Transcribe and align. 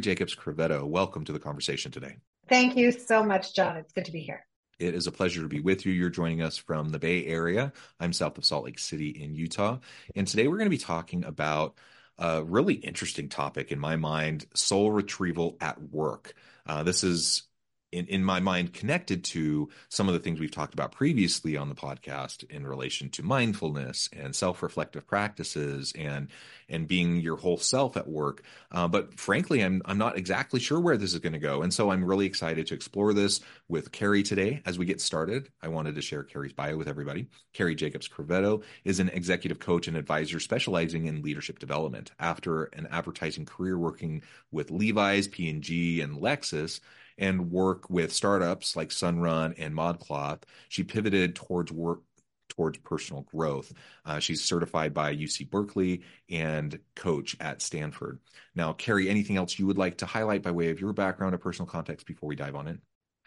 Jacobs 0.00 0.34
Crovetto, 0.34 0.84
welcome 0.84 1.24
to 1.24 1.32
the 1.32 1.38
conversation 1.38 1.90
today. 1.90 2.16
Thank 2.48 2.76
you 2.76 2.92
so 2.92 3.22
much, 3.22 3.54
John. 3.54 3.76
It's 3.76 3.92
good 3.92 4.04
to 4.06 4.12
be 4.12 4.20
here. 4.20 4.46
It 4.78 4.94
is 4.94 5.06
a 5.06 5.12
pleasure 5.12 5.42
to 5.42 5.48
be 5.48 5.60
with 5.60 5.84
you. 5.84 5.92
You're 5.92 6.08
joining 6.08 6.40
us 6.40 6.56
from 6.56 6.90
the 6.90 7.00
Bay 7.00 7.26
Area. 7.26 7.72
I'm 7.98 8.12
south 8.12 8.38
of 8.38 8.44
Salt 8.44 8.64
Lake 8.64 8.78
City 8.78 9.08
in 9.08 9.34
Utah. 9.34 9.78
And 10.14 10.26
today 10.26 10.46
we're 10.46 10.58
going 10.58 10.66
to 10.66 10.70
be 10.70 10.78
talking 10.78 11.24
about 11.24 11.76
a 12.16 12.44
really 12.44 12.74
interesting 12.74 13.28
topic 13.28 13.72
in 13.72 13.78
my 13.78 13.96
mind 13.96 14.46
soul 14.54 14.92
retrieval 14.92 15.56
at 15.60 15.80
work. 15.80 16.34
Uh, 16.64 16.84
this 16.84 17.02
is 17.02 17.47
in, 17.92 18.06
in 18.06 18.24
my 18.24 18.40
mind 18.40 18.72
connected 18.72 19.24
to 19.24 19.68
some 19.88 20.08
of 20.08 20.14
the 20.14 20.20
things 20.20 20.38
we've 20.38 20.50
talked 20.50 20.74
about 20.74 20.92
previously 20.92 21.56
on 21.56 21.68
the 21.68 21.74
podcast 21.74 22.48
in 22.50 22.66
relation 22.66 23.08
to 23.10 23.22
mindfulness 23.22 24.08
and 24.12 24.34
self-reflective 24.34 25.06
practices 25.06 25.92
and 25.96 26.28
and 26.70 26.86
being 26.86 27.16
your 27.16 27.36
whole 27.36 27.56
self 27.56 27.96
at 27.96 28.06
work. 28.06 28.42
Uh, 28.70 28.86
but 28.86 29.18
frankly 29.18 29.62
i'm 29.62 29.80
i'm 29.86 29.96
not 29.96 30.18
exactly 30.18 30.60
sure 30.60 30.80
where 30.80 30.96
this 30.96 31.14
is 31.14 31.18
going 31.20 31.32
to 31.32 31.38
go. 31.38 31.62
And 31.62 31.72
so 31.72 31.90
i'm 31.90 32.04
really 32.04 32.26
excited 32.26 32.66
to 32.66 32.74
explore 32.74 33.14
this 33.14 33.40
with 33.68 33.90
Cari 33.92 34.22
today. 34.22 34.62
As 34.66 34.78
we 34.78 34.84
get 34.84 35.00
started 35.00 35.48
i 35.62 35.68
wanted 35.68 35.94
to 35.94 36.02
share 36.02 36.22
Cari's 36.22 36.52
bio 36.52 36.76
with 36.76 36.88
everybody. 36.88 37.26
Cari 37.54 37.74
jacobs 37.74 38.08
Crovetto 38.08 38.62
is 38.84 39.00
an 39.00 39.08
executive 39.10 39.60
coach 39.60 39.88
and 39.88 39.96
advisor 39.96 40.40
specializing 40.40 41.06
in 41.06 41.22
leadership 41.22 41.58
development. 41.58 42.12
After 42.18 42.64
an 42.64 42.86
advertising 42.90 43.46
career 43.46 43.78
working 43.78 44.22
with 44.52 44.70
levi's 44.70 45.26
p&g 45.28 46.00
and 46.00 46.18
lexus 46.18 46.80
and 47.18 47.50
work 47.50 47.90
with 47.90 48.12
startups 48.12 48.76
like 48.76 48.90
Sunrun 48.90 49.54
and 49.58 49.74
ModCloth. 49.74 50.42
She 50.68 50.84
pivoted 50.84 51.34
towards 51.34 51.72
work 51.72 52.00
towards 52.48 52.78
personal 52.78 53.22
growth. 53.22 53.72
Uh, 54.04 54.18
she's 54.18 54.42
certified 54.42 54.92
by 54.94 55.14
UC 55.14 55.50
Berkeley 55.50 56.02
and 56.30 56.78
coach 56.96 57.36
at 57.40 57.62
Stanford. 57.62 58.18
Now, 58.54 58.72
Cari, 58.72 59.08
anything 59.08 59.36
else 59.36 59.58
you 59.58 59.66
would 59.66 59.78
like 59.78 59.98
to 59.98 60.06
highlight 60.06 60.42
by 60.42 60.50
way 60.50 60.70
of 60.70 60.80
your 60.80 60.92
background 60.92 61.34
or 61.34 61.38
personal 61.38 61.68
context 61.68 62.06
before 62.06 62.28
we 62.28 62.36
dive 62.36 62.56
on 62.56 62.66
in? 62.66 62.80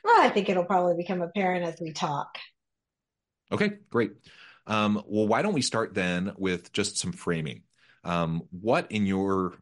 Well, 0.04 0.22
I 0.22 0.30
think 0.30 0.50
it'll 0.50 0.66
probably 0.66 0.96
become 0.96 1.22
apparent 1.22 1.66
as 1.66 1.80
we 1.80 1.94
talk. 1.94 2.38
Okay, 3.52 3.74
great. 3.90 4.12
Um, 4.68 5.02
well, 5.06 5.28
why 5.28 5.42
don't 5.42 5.54
we 5.54 5.62
start 5.62 5.94
then 5.94 6.34
with 6.38 6.72
just 6.74 6.98
some 6.98 7.12
framing? 7.12 7.64
Um, 8.04 8.44
what, 8.52 8.92
in 8.92 9.06
your 9.06 9.54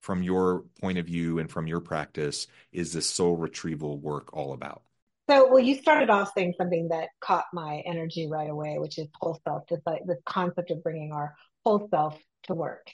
from 0.00 0.22
your 0.22 0.64
point 0.80 0.98
of 0.98 1.06
view 1.06 1.38
and 1.38 1.50
from 1.50 1.66
your 1.66 1.80
practice 1.80 2.46
is 2.72 2.92
this 2.92 3.08
soul 3.08 3.36
retrieval 3.36 3.98
work 3.98 4.34
all 4.34 4.52
about? 4.52 4.82
So, 5.28 5.48
well, 5.48 5.60
you 5.60 5.76
started 5.76 6.10
off 6.10 6.32
saying 6.36 6.54
something 6.58 6.88
that 6.88 7.10
caught 7.20 7.44
my 7.52 7.82
energy 7.86 8.26
right 8.28 8.50
away, 8.50 8.78
which 8.78 8.98
is 8.98 9.06
whole 9.20 9.40
self, 9.46 9.62
this 9.68 9.80
like 9.86 10.02
this 10.04 10.18
concept 10.26 10.72
of 10.72 10.82
bringing 10.82 11.12
our 11.12 11.36
whole 11.64 11.86
self 11.88 12.20
to 12.44 12.54
work. 12.54 12.90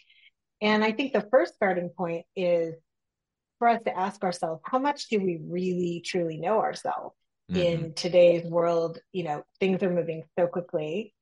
And 0.61 0.85
I 0.85 0.93
think 0.93 1.13
the 1.13 1.27
first 1.31 1.55
starting 1.55 1.89
point 1.89 2.27
is 2.35 2.75
for 3.59 3.69
us 3.69 3.81
to 3.85 3.99
ask 3.99 4.23
ourselves, 4.23 4.61
how 4.67 4.79
much 4.79 5.09
do 5.09 5.19
we 5.19 5.41
really 5.43 6.03
truly 6.05 6.37
know 6.37 6.59
ourselves 6.59 7.15
mm-hmm. 7.51 7.61
in 7.61 7.95
today's 7.95 8.45
world? 8.45 8.99
You 9.13 9.25
know, 9.25 9.43
things 9.61 9.83
are 9.83 9.91
moving 9.91 10.25
so 10.39 10.47
quickly. 10.47 11.15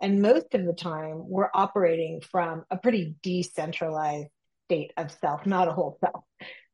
And 0.00 0.22
most 0.22 0.54
of 0.54 0.64
the 0.64 0.72
time, 0.72 1.28
we're 1.28 1.50
operating 1.52 2.22
from 2.22 2.64
a 2.70 2.76
pretty 2.76 3.16
decentralized 3.22 4.30
state 4.72 4.92
of 4.96 5.12
self, 5.20 5.44
not 5.44 5.68
a 5.68 5.72
whole 5.72 5.98
self. 6.00 6.24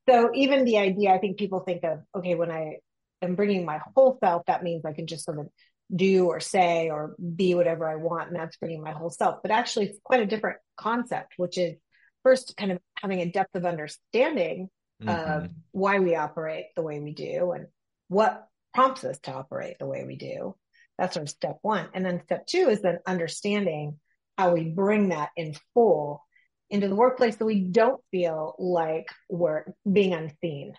So 0.09 0.31
even 0.35 0.65
the 0.65 0.79
idea, 0.79 1.11
I 1.11 1.19
think 1.19 1.37
people 1.37 1.61
think 1.61 1.83
of, 1.85 1.99
okay, 2.15 2.35
when 2.37 2.51
I 2.51 2.77
am 3.21 3.35
bringing 3.35 3.65
my 3.65 3.81
whole 3.95 4.19
self, 4.23 4.47
that 4.47 4.63
means 4.63 4.85
I 4.85 4.93
can 4.93 5.07
just 5.07 5.25
sort 5.25 5.41
of 5.41 5.49
do 5.95 6.27
or 6.27 6.39
say 6.39 6.91
or 6.91 7.17
be 7.19 7.55
whatever 7.55 7.89
I 7.89 7.97
want, 7.97 8.29
and 8.29 8.37
that's 8.39 8.57
bringing 8.57 8.83
my 8.83 8.93
whole 8.93 9.11
self. 9.11 9.41
But 9.43 9.51
actually, 9.51 9.87
it's 9.87 9.99
quite 10.05 10.21
a 10.21 10.27
different 10.27 10.59
concept, 10.77 11.35
which 11.37 11.59
is 11.59 11.75
first 12.23 12.57
kind 12.57 12.73
of 12.73 12.79
having 13.03 13.21
a 13.21 13.31
depth 13.31 13.57
of 13.57 13.67
understanding 13.67 14.69
mm-hmm. 15.03 15.09
of 15.09 15.51
why 15.73 15.99
we 15.99 16.15
operate 16.15 16.67
the 16.77 16.83
way 16.83 17.01
we 17.01 17.13
do 17.13 17.51
and 17.53 17.67
what 18.09 18.47
prompts 18.75 19.03
us 19.05 19.19
to 19.25 19.33
operate 19.33 19.79
the 19.79 19.87
way 19.87 20.05
we 20.05 20.17
do. 20.17 20.55
That's 20.99 21.15
sort 21.15 21.25
of 21.25 21.31
step 21.31 21.59
one. 21.63 21.89
And 21.95 22.05
then 22.05 22.23
step 22.25 22.47
two 22.47 22.69
is 22.69 22.81
then 22.81 22.99
understanding 23.07 23.99
how 24.37 24.55
we 24.55 24.65
bring 24.65 25.09
that 25.09 25.31
in 25.37 25.55
full 25.75 26.23
into 26.71 26.89
the 26.89 26.95
workplace 26.95 27.39
so 27.39 27.47
we 27.47 27.61
don't 27.61 28.01
feel 28.11 28.55
like 28.59 29.07
we're 29.29 29.65
being 29.91 30.13
unseen 30.13 30.75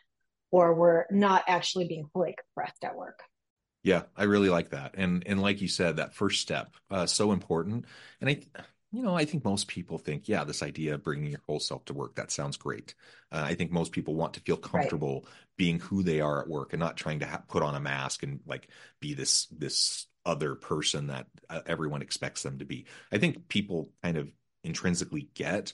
or 0.52 0.74
we're 0.74 1.06
not 1.12 1.44
actually 1.48 1.88
being 1.88 2.10
fully 2.14 2.32
expressed 2.32 2.84
at 2.84 2.96
work. 2.96 3.20
Yeah, 3.84 4.04
I 4.16 4.24
really 4.24 4.50
like 4.50 4.72
that. 4.72 4.96
And 4.98 5.24
and 5.26 5.42
like 5.42 5.62
you 5.62 5.68
said, 5.68 5.98
that 5.98 6.14
first 6.14 6.42
step, 6.42 6.76
uh, 6.92 7.06
so 7.06 7.32
important. 7.32 7.86
And 8.20 8.30
I 8.30 8.42
you 8.92 9.04
know, 9.04 9.16
I 9.16 9.26
think 9.26 9.46
most 9.46 9.68
people 9.68 10.00
think, 10.00 10.28
yeah, 10.28 10.44
this 10.44 10.64
idea 10.64 10.96
of 10.96 11.04
bringing 11.04 11.30
your 11.30 11.42
whole 11.46 11.60
self 11.60 11.86
to 11.86 11.94
work, 11.94 12.16
that 12.16 12.32
sounds 12.32 12.58
great. 12.58 12.96
Uh, 13.32 13.44
I 13.46 13.54
think 13.54 13.72
most 13.72 13.92
people 13.92 14.16
want 14.16 14.34
to 14.34 14.40
feel 14.40 14.58
comfortable 14.58 15.22
right. 15.26 15.34
being 15.58 15.80
who 15.80 16.02
they 16.02 16.22
are 16.22 16.42
at 16.42 16.48
work 16.48 16.74
and 16.74 16.80
not 16.80 16.98
trying 16.98 17.20
to 17.20 17.28
ha- 17.28 17.44
put 17.48 17.62
on 17.62 17.76
a 17.76 17.80
mask 17.80 18.24
and 18.24 18.40
like 18.48 18.68
be 19.00 19.14
this 19.14 19.46
this 19.48 20.08
other 20.26 20.56
person 20.56 21.08
that 21.08 21.28
uh, 21.50 21.62
everyone 21.68 22.02
expects 22.02 22.42
them 22.42 22.60
to 22.60 22.66
be. 22.66 22.86
I 23.12 23.20
think 23.20 23.48
people 23.48 23.92
kind 24.04 24.18
of 24.18 24.32
intrinsically 24.64 25.30
get 25.34 25.74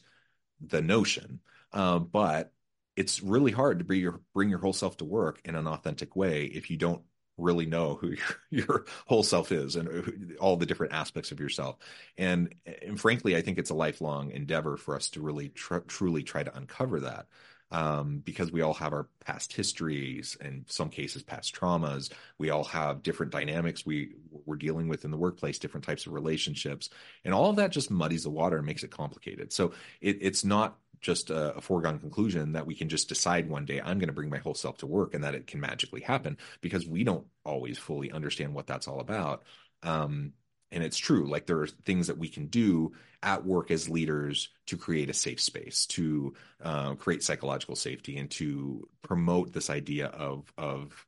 the 0.62 0.81
notion, 0.81 1.40
uh, 1.73 2.00
but 2.00 2.51
it's 2.96 3.22
really 3.22 3.51
hard 3.51 3.79
to 3.79 3.85
bring 3.85 4.00
your 4.00 4.22
bring 4.34 4.50
your 4.50 4.59
whole 4.59 4.73
self 4.73 4.97
to 4.97 5.06
work 5.06 5.41
in 5.44 5.56
an 5.56 5.68
authentic 5.68 6.16
way 6.16 6.46
if 6.46 6.69
you 6.69 6.78
don't 6.78 7.01
really 7.38 7.66
know 7.66 7.95
who 7.95 8.09
your, 8.51 8.66
your 8.68 8.85
whole 9.06 9.24
self 9.24 9.51
is 9.51 9.75
and 9.75 10.38
all 10.40 10.56
the 10.57 10.66
different 10.66 10.94
aspects 10.94 11.31
of 11.31 11.40
yourself. 11.40 11.78
And, 12.18 12.56
and 12.66 13.00
frankly, 13.00 13.35
I 13.35 13.41
think 13.41 13.57
it's 13.57 13.69
a 13.69 13.75
lifelong 13.75 14.31
endeavor 14.31 14.78
for 14.78 14.95
us 14.95 15.09
to 15.09 15.22
really 15.22 15.50
tr- 15.50 15.79
truly 15.79 16.24
try 16.24 16.44
to 16.44 16.56
uncover 16.56 17.01
that 17.01 17.28
um, 17.71 18.19
because 18.23 18.51
we 18.51 18.61
all 18.61 18.73
have 18.73 18.93
our 18.93 19.07
past 19.25 19.53
histories 19.53 20.37
and 20.39 20.65
some 20.67 20.89
cases 20.89 21.23
past 21.23 21.55
traumas. 21.55 22.11
We 22.37 22.49
all 22.49 22.63
have 22.65 23.03
different 23.03 23.31
dynamics 23.31 23.85
we 23.85 24.15
we're 24.45 24.55
dealing 24.55 24.87
with 24.87 25.05
in 25.05 25.11
the 25.11 25.17
workplace, 25.17 25.59
different 25.59 25.85
types 25.85 26.05
of 26.05 26.13
relationships, 26.13 26.89
and 27.23 27.33
all 27.33 27.49
of 27.49 27.55
that 27.57 27.71
just 27.71 27.89
muddies 27.89 28.23
the 28.23 28.29
water 28.29 28.57
and 28.57 28.65
makes 28.65 28.83
it 28.83 28.91
complicated. 28.91 29.51
So 29.51 29.73
it, 30.01 30.19
it's 30.21 30.45
not 30.45 30.77
just 31.01 31.29
a, 31.29 31.55
a, 31.55 31.61
foregone 31.61 31.99
conclusion 31.99 32.53
that 32.53 32.65
we 32.65 32.73
can 32.73 32.89
just 32.89 33.09
decide 33.09 33.49
one 33.49 33.65
day 33.65 33.79
I'm 33.79 33.99
going 33.99 34.07
to 34.07 34.13
bring 34.13 34.29
my 34.29 34.39
whole 34.39 34.55
self 34.55 34.77
to 34.77 34.87
work 34.87 35.13
and 35.13 35.23
that 35.23 35.35
it 35.35 35.45
can 35.45 35.59
magically 35.59 36.01
happen 36.01 36.37
because 36.61 36.87
we 36.87 37.03
don't 37.03 37.27
always 37.43 37.77
fully 37.77 38.11
understand 38.11 38.53
what 38.53 38.65
that's 38.65 38.87
all 38.87 38.99
about. 38.99 39.43
Um, 39.83 40.33
and 40.75 40.84
it's 40.84 40.97
true 40.97 41.25
like 41.28 41.47
there 41.47 41.62
are 41.62 41.68
things 41.68 42.08
that 42.08 42.18
we 42.18 42.28
can 42.28 42.47
do 42.47 42.91
at 43.24 43.44
work 43.44 43.72
as 43.72 43.90
leaders 43.90 44.50
to 44.68 44.77
create 44.77 45.10
a 45.10 45.13
safe 45.13 45.42
space 45.42 45.86
to 45.88 46.33
uh, 46.62 46.94
create 46.95 47.24
psychological 47.24 47.75
safety 47.75 48.18
and 48.18 48.30
to 48.30 48.88
promote 49.01 49.54
this 49.54 49.69
idea 49.72 50.07
of 50.07 50.54
of 50.57 51.07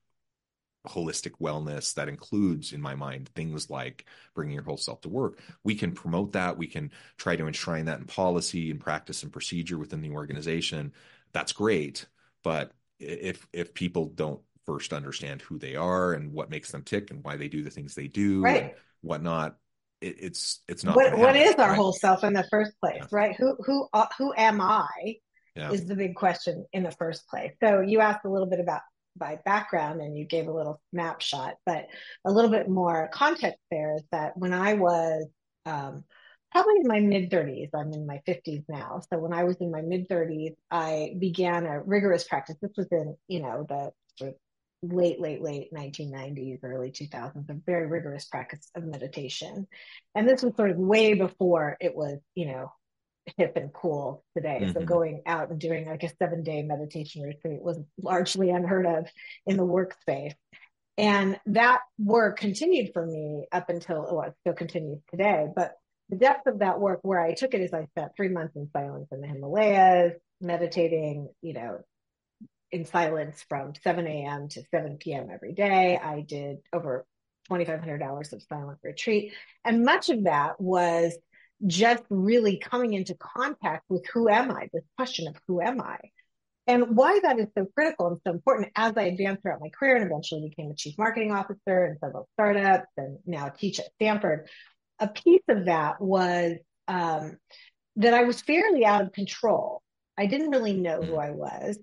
holistic 0.87 1.33
wellness 1.41 1.93
that 1.95 2.07
includes 2.07 2.71
in 2.71 2.81
my 2.81 2.95
mind 2.95 3.29
things 3.35 3.69
like 3.69 4.05
bringing 4.33 4.55
your 4.55 4.63
whole 4.63 4.77
self 4.77 5.01
to 5.01 5.09
work. 5.09 5.39
We 5.65 5.75
can 5.75 5.91
promote 5.91 6.31
that. 6.31 6.57
We 6.57 6.67
can 6.67 6.91
try 7.17 7.35
to 7.35 7.45
enshrine 7.45 7.85
that 7.85 7.99
in 7.99 8.05
policy 8.05 8.71
and 8.71 8.79
practice 8.79 9.21
and 9.23 9.31
procedure 9.31 9.77
within 9.77 9.99
the 9.99 10.11
organization. 10.11 10.93
That's 11.33 11.51
great. 11.51 12.05
But 12.41 12.71
if 12.99 13.45
if 13.51 13.73
people 13.73 14.05
don't 14.05 14.39
first 14.65 14.93
understand 14.93 15.41
who 15.41 15.59
they 15.59 15.75
are 15.75 16.13
and 16.13 16.31
what 16.31 16.49
makes 16.49 16.71
them 16.71 16.83
tick 16.83 17.11
and 17.11 17.21
why 17.23 17.35
they 17.35 17.49
do 17.49 17.63
the 17.63 17.69
things 17.69 17.93
they 17.93 18.07
do 18.07 18.41
right 18.41 18.75
whatnot 19.01 19.55
it, 20.01 20.15
it's 20.19 20.61
it's 20.67 20.83
not 20.83 20.95
what, 20.95 21.17
what 21.17 21.35
is 21.35 21.55
our 21.55 21.69
right? 21.69 21.75
whole 21.75 21.93
self 21.93 22.23
in 22.23 22.33
the 22.33 22.47
first 22.49 22.73
place 22.79 22.99
yeah. 22.99 23.07
right 23.11 23.35
who 23.37 23.55
who 23.65 23.87
uh, 23.93 24.05
who 24.17 24.33
am 24.37 24.61
i 24.61 25.15
yeah. 25.55 25.71
is 25.71 25.85
the 25.85 25.95
big 25.95 26.15
question 26.15 26.65
in 26.73 26.83
the 26.83 26.91
first 26.91 27.27
place 27.27 27.51
so 27.63 27.81
you 27.81 27.99
asked 27.99 28.25
a 28.25 28.29
little 28.29 28.49
bit 28.49 28.59
about 28.59 28.81
my 29.19 29.39
background 29.45 29.99
and 29.99 30.15
you 30.15 30.25
gave 30.25 30.47
a 30.47 30.51
little 30.51 30.79
snapshot 30.93 31.55
but 31.65 31.87
a 32.25 32.31
little 32.31 32.51
bit 32.51 32.69
more 32.69 33.09
context 33.11 33.59
there 33.71 33.95
is 33.95 34.03
that 34.11 34.37
when 34.37 34.53
i 34.53 34.73
was 34.75 35.25
um, 35.65 36.03
probably 36.51 36.75
in 36.81 36.87
my 36.87 36.99
mid 36.99 37.29
30s. 37.29 37.69
I'm 37.73 37.93
in 37.93 38.05
my 38.05 38.21
50s 38.27 38.63
now. 38.67 39.01
So 39.11 39.19
when 39.19 39.33
I 39.33 39.43
was 39.43 39.57
in 39.57 39.71
my 39.71 39.81
mid 39.81 40.09
30s, 40.09 40.55
I 40.71 41.15
began 41.19 41.65
a 41.65 41.81
rigorous 41.81 42.23
practice. 42.23 42.55
This 42.61 42.71
was 42.77 42.87
in, 42.91 43.15
you 43.27 43.41
know, 43.41 43.65
the 43.67 44.33
late, 44.83 45.19
late, 45.19 45.41
late 45.41 45.73
1990s, 45.73 46.59
early 46.63 46.91
2000s, 46.91 47.49
a 47.49 47.53
very 47.65 47.87
rigorous 47.87 48.25
practice 48.25 48.69
of 48.75 48.83
meditation. 48.83 49.67
And 50.15 50.27
this 50.27 50.43
was 50.43 50.55
sort 50.55 50.71
of 50.71 50.77
way 50.77 51.13
before 51.13 51.77
it 51.79 51.95
was, 51.95 52.19
you 52.35 52.47
know, 52.47 52.71
hip 53.37 53.53
and 53.57 53.73
cool 53.73 54.23
today. 54.35 54.59
Mm-hmm. 54.61 54.79
So 54.79 54.85
going 54.85 55.23
out 55.25 55.49
and 55.49 55.59
doing 55.59 55.87
like 55.87 56.03
a 56.03 56.15
seven 56.17 56.43
day 56.43 56.61
meditation 56.61 57.23
retreat 57.23 57.61
was 57.61 57.79
largely 58.01 58.49
unheard 58.49 58.85
of 58.85 59.07
in 59.45 59.57
the 59.57 59.65
workspace. 59.65 60.33
And 60.97 61.39
that 61.47 61.81
work 61.99 62.39
continued 62.39 62.91
for 62.93 63.05
me 63.05 63.47
up 63.51 63.69
until, 63.69 64.07
well, 64.11 64.27
it 64.27 64.33
still 64.41 64.53
continues 64.53 64.99
today. 65.11 65.47
But 65.55 65.73
the 66.09 66.15
depth 66.15 66.47
of 66.47 66.59
that 66.59 66.79
work, 66.79 66.99
where 67.03 67.19
I 67.19 67.33
took 67.33 67.53
it 67.53 67.61
is 67.61 67.73
I 67.73 67.85
spent 67.85 68.13
three 68.15 68.29
months 68.29 68.55
in 68.55 68.69
silence 68.71 69.07
in 69.11 69.21
the 69.21 69.27
Himalayas, 69.27 70.13
meditating, 70.41 71.29
you 71.41 71.53
know, 71.53 71.79
in 72.71 72.85
silence 72.85 73.43
from 73.47 73.73
7 73.83 74.05
a.m. 74.05 74.49
to 74.49 74.63
7 74.71 74.97
p.m. 74.97 75.29
every 75.31 75.53
day. 75.53 75.97
I 75.97 76.21
did 76.21 76.57
over 76.73 77.05
2,500 77.49 78.01
hours 78.01 78.33
of 78.33 78.43
silent 78.43 78.79
retreat. 78.83 79.33
And 79.63 79.85
much 79.85 80.09
of 80.09 80.25
that 80.25 80.59
was 80.59 81.17
just 81.65 82.03
really 82.09 82.57
coming 82.57 82.93
into 82.93 83.15
contact 83.15 83.85
with 83.89 84.05
who 84.13 84.29
am 84.29 84.51
I, 84.51 84.69
this 84.73 84.83
question 84.95 85.27
of 85.27 85.35
who 85.47 85.61
am 85.61 85.81
I. 85.81 85.97
And 86.67 86.97
why 86.97 87.19
that 87.23 87.39
is 87.39 87.47
so 87.57 87.65
critical 87.73 88.07
and 88.07 88.17
so 88.25 88.33
important 88.33 88.71
as 88.75 88.93
I 88.97 89.03
advanced 89.03 89.41
throughout 89.41 89.61
my 89.61 89.69
career 89.69 89.95
and 89.95 90.05
eventually 90.05 90.49
became 90.49 90.69
a 90.69 90.75
chief 90.75 90.97
marketing 90.97 91.31
officer 91.31 91.85
in 91.85 91.97
several 91.99 92.27
startups 92.33 92.89
and 92.97 93.19
now 93.25 93.47
teach 93.47 93.79
at 93.79 93.85
Stanford, 93.95 94.49
a 94.99 95.07
piece 95.07 95.43
of 95.47 95.65
that 95.65 96.01
was 96.01 96.57
um, 96.89 97.37
that 97.95 98.13
I 98.13 98.23
was 98.23 98.41
fairly 98.41 98.85
out 98.85 99.01
of 99.01 99.13
control. 99.13 99.81
I 100.17 100.25
didn't 100.25 100.51
really 100.51 100.73
know 100.73 101.01
who 101.01 101.15
I 101.15 101.31
was. 101.31 101.79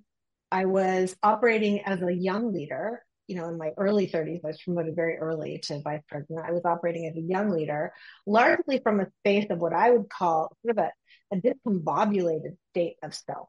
I 0.55 0.67
was 0.67 1.17
operating 1.21 1.81
as 1.81 2.01
a 2.01 2.15
young 2.15 2.53
leader. 2.53 3.03
You 3.27 3.37
know, 3.37 3.49
in 3.49 3.59
my 3.59 3.73
early 3.77 4.07
30s, 4.07 4.41
I 4.45 4.49
was 4.49 4.63
promoted 4.63 4.95
very 4.95 5.17
early 5.17 5.59
to 5.65 5.81
vice 5.81 6.03
president. 6.07 6.47
I 6.47 6.53
was 6.53 6.65
operating 6.65 7.07
as 7.07 7.17
a 7.17 7.21
young 7.21 7.51
leader, 7.51 7.93
largely 8.25 8.79
from 8.79 9.01
a 9.01 9.09
space 9.21 9.47
of 9.51 9.59
what 9.59 9.73
I 9.73 9.91
would 9.91 10.09
call 10.09 10.57
sort 10.63 10.79
of 10.79 10.85
a, 10.85 10.93
a 11.35 11.41
discombobulated 11.41 12.57
state 12.71 12.99
of 13.03 13.15
self, 13.15 13.49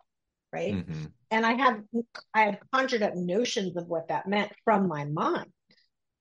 right? 0.52 0.74
Mm-hmm. 0.74 1.06
And 1.30 1.46
I 1.46 1.54
had 1.54 1.84
I 2.34 2.42
had 2.42 2.60
conjured 2.74 3.04
up 3.04 3.16
notions 3.16 3.78
of 3.78 3.86
what 3.86 4.08
that 4.08 4.28
meant 4.28 4.52
from 4.64 4.88
my 4.88 5.06
mind. 5.06 5.52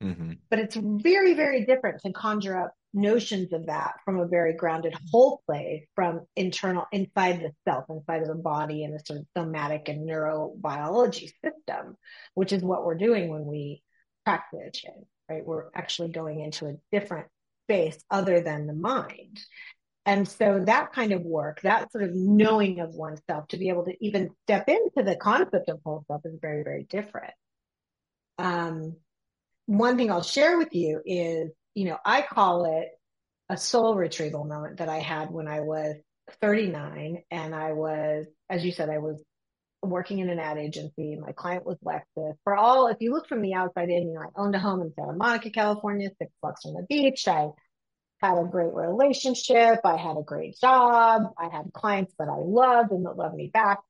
Mm-hmm. 0.03 0.33
But 0.51 0.59
it's 0.59 0.77
very, 0.77 1.33
very 1.33 1.65
different 1.65 2.03
to 2.03 2.13
conjure 2.13 2.59
up 2.59 2.75
notions 2.95 3.53
of 3.53 3.67
that 3.67 3.95
from 4.05 4.19
a 4.19 4.27
very 4.27 4.55
grounded 4.55 4.95
whole 5.11 5.43
play 5.47 5.89
from 5.95 6.21
internal 6.37 6.87
inside 6.93 7.41
the 7.41 7.51
self 7.69 7.85
inside 7.91 8.23
of 8.23 8.29
the 8.29 8.35
body 8.35 8.85
and 8.85 8.95
the 8.95 9.03
sort 9.05 9.21
of 9.21 9.27
somatic 9.37 9.89
and 9.89 10.09
neurobiology 10.09 11.31
system 11.45 11.97
which 12.35 12.53
is 12.53 12.63
what 12.63 12.85
we're 12.85 12.95
doing 12.95 13.29
when 13.29 13.45
we 13.45 13.83
practice 14.25 14.81
it 14.85 15.07
right? 15.29 15.45
We're 15.45 15.67
actually 15.75 16.09
going 16.11 16.41
into 16.41 16.67
a 16.67 16.77
different 16.93 17.29
space 17.67 18.03
other 18.11 18.41
than 18.41 18.67
the 18.67 18.75
mind. 18.75 19.41
And 20.07 20.29
so 20.29 20.63
that 20.67 20.93
kind 20.93 21.13
of 21.13 21.23
work 21.23 21.63
that 21.63 21.91
sort 21.91 22.05
of 22.05 22.15
knowing 22.15 22.81
of 22.81 22.95
oneself 22.95 23.49
to 23.49 23.57
be 23.57 23.71
able 23.71 23.87
to 23.87 23.95
even 24.05 24.31
step 24.45 24.69
into 24.69 25.03
the 25.03 25.17
concept 25.17 25.69
of 25.69 25.81
whole 25.83 26.05
self 26.07 26.21
is 26.27 26.39
very 26.41 26.63
very 26.63 26.85
different. 26.85 27.33
Um, 28.39 28.97
one 29.67 29.97
thing 29.97 30.11
i'll 30.11 30.23
share 30.23 30.59
with 30.59 30.75
you 30.75 31.01
is 31.07 31.49
you 31.75 31.87
know, 31.87 31.99
I 32.05 32.23
call 32.23 32.81
it 32.81 32.89
a 33.49 33.57
soul 33.57 33.95
retrieval 33.95 34.45
moment 34.45 34.79
that 34.79 34.89
I 34.89 34.99
had 34.99 35.31
when 35.31 35.49
I 35.49 35.61
was 35.61 35.97
39 36.41 37.23
and 37.31 37.55
I 37.55 37.73
was, 37.73 38.27
as 38.49 38.65
you 38.65 38.73
said, 38.73 38.89
I 38.89 38.99
was 38.99 39.23
working 39.83 40.19
in 40.19 40.31
an 40.31 40.39
ad 40.39 40.57
agency. 40.57 41.17
My 41.17 41.33
client 41.33 41.67
was 41.67 41.77
Lexus. 41.85 42.35
For 42.45 42.57
all, 42.57 42.87
if 42.87 42.97
you 43.01 43.13
look 43.13 43.29
from 43.29 43.43
the 43.43 43.55
outside 43.55 43.91
in, 43.91 44.09
you 44.09 44.15
know, 44.15 44.23
I 44.23 44.41
owned 44.41 44.55
a 44.55 44.59
home 44.59 44.81
in 44.81 44.93
Santa 44.95 45.13
Monica, 45.13 45.51
California, 45.51 46.11
six 46.19 46.33
blocks 46.41 46.63
from 46.63 46.75
the 46.75 46.87
beach. 46.89 47.29
I 47.29 47.51
had 48.21 48.39
a 48.39 48.45
great 48.45 48.73
relationship. 48.73 49.81
I 49.85 49.97
had 49.97 50.17
a 50.17 50.23
great 50.23 50.59
job. 50.59 51.23
I 51.39 51.49
had 51.49 51.73
clients 51.75 52.15
that 52.19 52.29
I 52.29 52.39
loved 52.39 52.93
and 52.93 53.05
that 53.05 53.17
loved 53.17 53.35
me 53.35 53.51
back. 53.53 53.81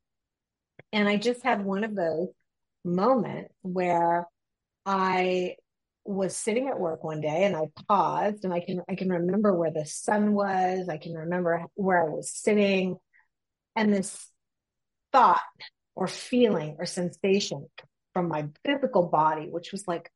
And 0.92 1.08
I 1.08 1.16
just 1.16 1.42
had 1.42 1.64
one 1.64 1.84
of 1.84 1.94
those 1.94 2.28
moments 2.84 3.54
where 3.62 4.26
I 4.84 5.56
was 6.04 6.36
sitting 6.36 6.68
at 6.68 6.78
work 6.78 7.02
one 7.02 7.20
day 7.20 7.44
and 7.44 7.56
I 7.56 7.68
paused 7.88 8.44
and 8.44 8.52
I 8.52 8.60
can 8.60 8.82
I 8.88 8.94
can 8.94 9.10
remember 9.10 9.54
where 9.54 9.70
the 9.70 9.86
sun 9.86 10.34
was, 10.34 10.88
I 10.88 10.98
can 10.98 11.14
remember 11.14 11.64
where 11.74 12.04
I 12.04 12.08
was 12.08 12.30
sitting 12.30 12.96
and 13.76 13.92
this 13.92 14.26
thought 15.12 15.40
or 15.94 16.06
feeling 16.06 16.76
or 16.78 16.86
sensation 16.86 17.68
from 18.12 18.28
my 18.28 18.48
physical 18.64 19.08
body 19.08 19.48
which 19.48 19.72
was 19.72 19.86
like 19.88 20.10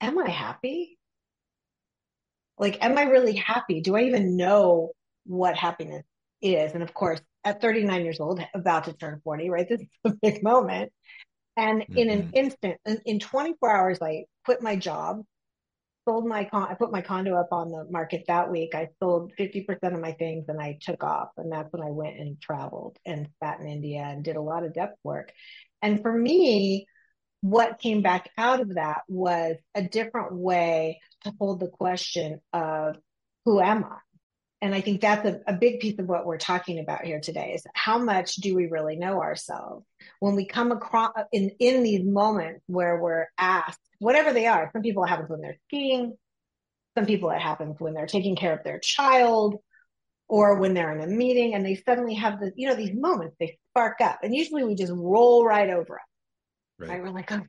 am 0.00 0.18
I 0.18 0.28
happy? 0.28 0.98
Like 2.58 2.84
am 2.84 2.98
I 2.98 3.02
really 3.02 3.36
happy? 3.36 3.80
Do 3.80 3.96
I 3.96 4.02
even 4.02 4.36
know 4.36 4.92
what 5.24 5.56
happiness 5.56 6.04
is? 6.42 6.72
And 6.72 6.82
of 6.82 6.94
course, 6.94 7.20
at 7.44 7.60
39 7.60 8.04
years 8.04 8.20
old, 8.20 8.40
about 8.54 8.84
to 8.84 8.92
turn 8.92 9.20
40, 9.24 9.50
right? 9.50 9.68
This 9.68 9.80
is 9.80 9.88
a 10.04 10.12
big 10.20 10.42
moment. 10.42 10.92
And 11.58 11.82
mm-hmm. 11.82 11.98
in 11.98 12.10
an 12.10 12.22
mm-hmm. 12.22 12.36
instant, 12.36 12.76
in, 12.86 13.00
in 13.04 13.18
24 13.18 13.70
hours, 13.70 13.98
I 14.00 14.24
quit 14.44 14.62
my 14.62 14.76
job, 14.76 15.22
sold 16.06 16.24
my 16.24 16.44
con. 16.44 16.68
I 16.70 16.74
put 16.74 16.92
my 16.92 17.02
condo 17.02 17.34
up 17.34 17.48
on 17.50 17.70
the 17.70 17.84
market 17.90 18.24
that 18.28 18.50
week. 18.50 18.74
I 18.74 18.88
sold 19.02 19.32
50% 19.38 19.66
of 19.82 20.00
my 20.00 20.12
things 20.12 20.44
and 20.48 20.60
I 20.60 20.78
took 20.80 21.02
off. 21.02 21.30
And 21.36 21.50
that's 21.50 21.70
when 21.72 21.82
I 21.82 21.90
went 21.90 22.16
and 22.16 22.40
traveled 22.40 22.96
and 23.04 23.28
sat 23.42 23.58
in 23.60 23.66
India 23.66 24.02
and 24.02 24.24
did 24.24 24.36
a 24.36 24.40
lot 24.40 24.64
of 24.64 24.72
depth 24.72 24.98
work. 25.02 25.32
And 25.82 26.00
for 26.00 26.16
me, 26.16 26.86
what 27.40 27.80
came 27.80 28.02
back 28.02 28.30
out 28.38 28.60
of 28.60 28.74
that 28.76 29.02
was 29.08 29.56
a 29.74 29.82
different 29.82 30.34
way 30.34 31.00
to 31.24 31.32
hold 31.40 31.60
the 31.60 31.68
question 31.68 32.40
of 32.52 32.96
who 33.44 33.60
am 33.60 33.84
I? 33.84 33.98
And 34.60 34.74
I 34.74 34.80
think 34.80 35.00
that's 35.00 35.24
a, 35.24 35.40
a, 35.46 35.52
big 35.52 35.78
piece 35.78 35.98
of 35.98 36.06
what 36.06 36.26
we're 36.26 36.38
talking 36.38 36.80
about 36.80 37.04
here 37.04 37.20
today 37.20 37.52
is 37.54 37.64
how 37.74 37.98
much 37.98 38.36
do 38.36 38.56
we 38.56 38.66
really 38.66 38.96
know 38.96 39.20
ourselves 39.20 39.86
when 40.18 40.34
we 40.34 40.46
come 40.46 40.72
across 40.72 41.12
in, 41.32 41.52
in 41.60 41.84
these 41.84 42.04
moments 42.04 42.62
where 42.66 43.00
we're 43.00 43.26
asked, 43.38 43.80
whatever 44.00 44.32
they 44.32 44.46
are. 44.46 44.68
Some 44.72 44.82
people 44.82 45.04
it 45.04 45.08
happens 45.08 45.30
when 45.30 45.40
they're 45.40 45.58
skiing. 45.68 46.16
Some 46.96 47.06
people 47.06 47.30
it 47.30 47.40
happens 47.40 47.76
when 47.78 47.94
they're 47.94 48.06
taking 48.06 48.34
care 48.34 48.52
of 48.52 48.64
their 48.64 48.80
child 48.80 49.56
or 50.28 50.58
when 50.58 50.74
they're 50.74 50.92
in 50.92 51.04
a 51.04 51.06
meeting 51.06 51.54
and 51.54 51.64
they 51.64 51.76
suddenly 51.76 52.14
have 52.14 52.40
the, 52.40 52.52
you 52.56 52.68
know, 52.68 52.74
these 52.74 52.94
moments, 52.94 53.36
they 53.38 53.58
spark 53.70 54.00
up 54.00 54.18
and 54.24 54.34
usually 54.34 54.64
we 54.64 54.74
just 54.74 54.92
roll 54.92 55.44
right 55.44 55.70
over 55.70 55.96
it. 55.96 56.82
Right. 56.82 56.90
right? 56.90 57.02
We're 57.02 57.10
like, 57.10 57.30
oh. 57.30 57.42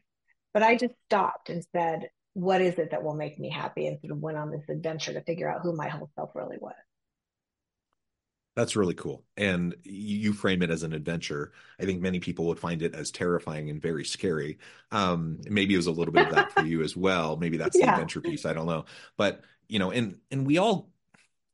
but 0.53 0.61
I 0.61 0.75
just 0.75 0.93
stopped 1.07 1.49
and 1.49 1.65
said, 1.75 2.09
what 2.33 2.61
is 2.61 2.77
it 2.77 2.91
that 2.91 3.03
will 3.03 3.15
make 3.15 3.39
me 3.39 3.49
happy? 3.49 3.87
And 3.87 3.99
sort 3.99 4.11
of 4.11 4.19
went 4.19 4.37
on 4.37 4.51
this 4.51 4.69
adventure 4.69 5.13
to 5.13 5.23
figure 5.23 5.49
out 5.49 5.61
who 5.63 5.75
my 5.75 5.89
whole 5.89 6.11
self 6.15 6.29
really 6.35 6.57
was. 6.61 6.75
That's 8.59 8.75
really 8.75 8.93
cool. 8.93 9.23
And 9.37 9.73
you 9.85 10.33
frame 10.33 10.61
it 10.61 10.69
as 10.69 10.83
an 10.83 10.91
adventure. 10.91 11.53
I 11.79 11.85
think 11.85 12.01
many 12.01 12.19
people 12.19 12.47
would 12.47 12.59
find 12.59 12.81
it 12.81 12.93
as 12.93 13.09
terrifying 13.09 13.69
and 13.69 13.81
very 13.81 14.03
scary. 14.03 14.57
Um, 14.91 15.39
maybe 15.49 15.75
it 15.75 15.77
was 15.77 15.87
a 15.87 15.93
little 15.93 16.13
bit 16.13 16.27
of 16.27 16.35
that 16.35 16.51
for 16.51 16.65
you 16.65 16.83
as 16.83 16.93
well. 16.93 17.37
Maybe 17.37 17.55
that's 17.57 17.79
yeah. 17.79 17.85
the 17.85 17.91
adventure 17.93 18.19
piece. 18.19 18.45
I 18.45 18.51
don't 18.51 18.65
know. 18.65 18.83
But, 19.15 19.43
you 19.69 19.79
know, 19.79 19.91
and 19.91 20.17
and 20.29 20.45
we 20.45 20.57
all 20.57 20.89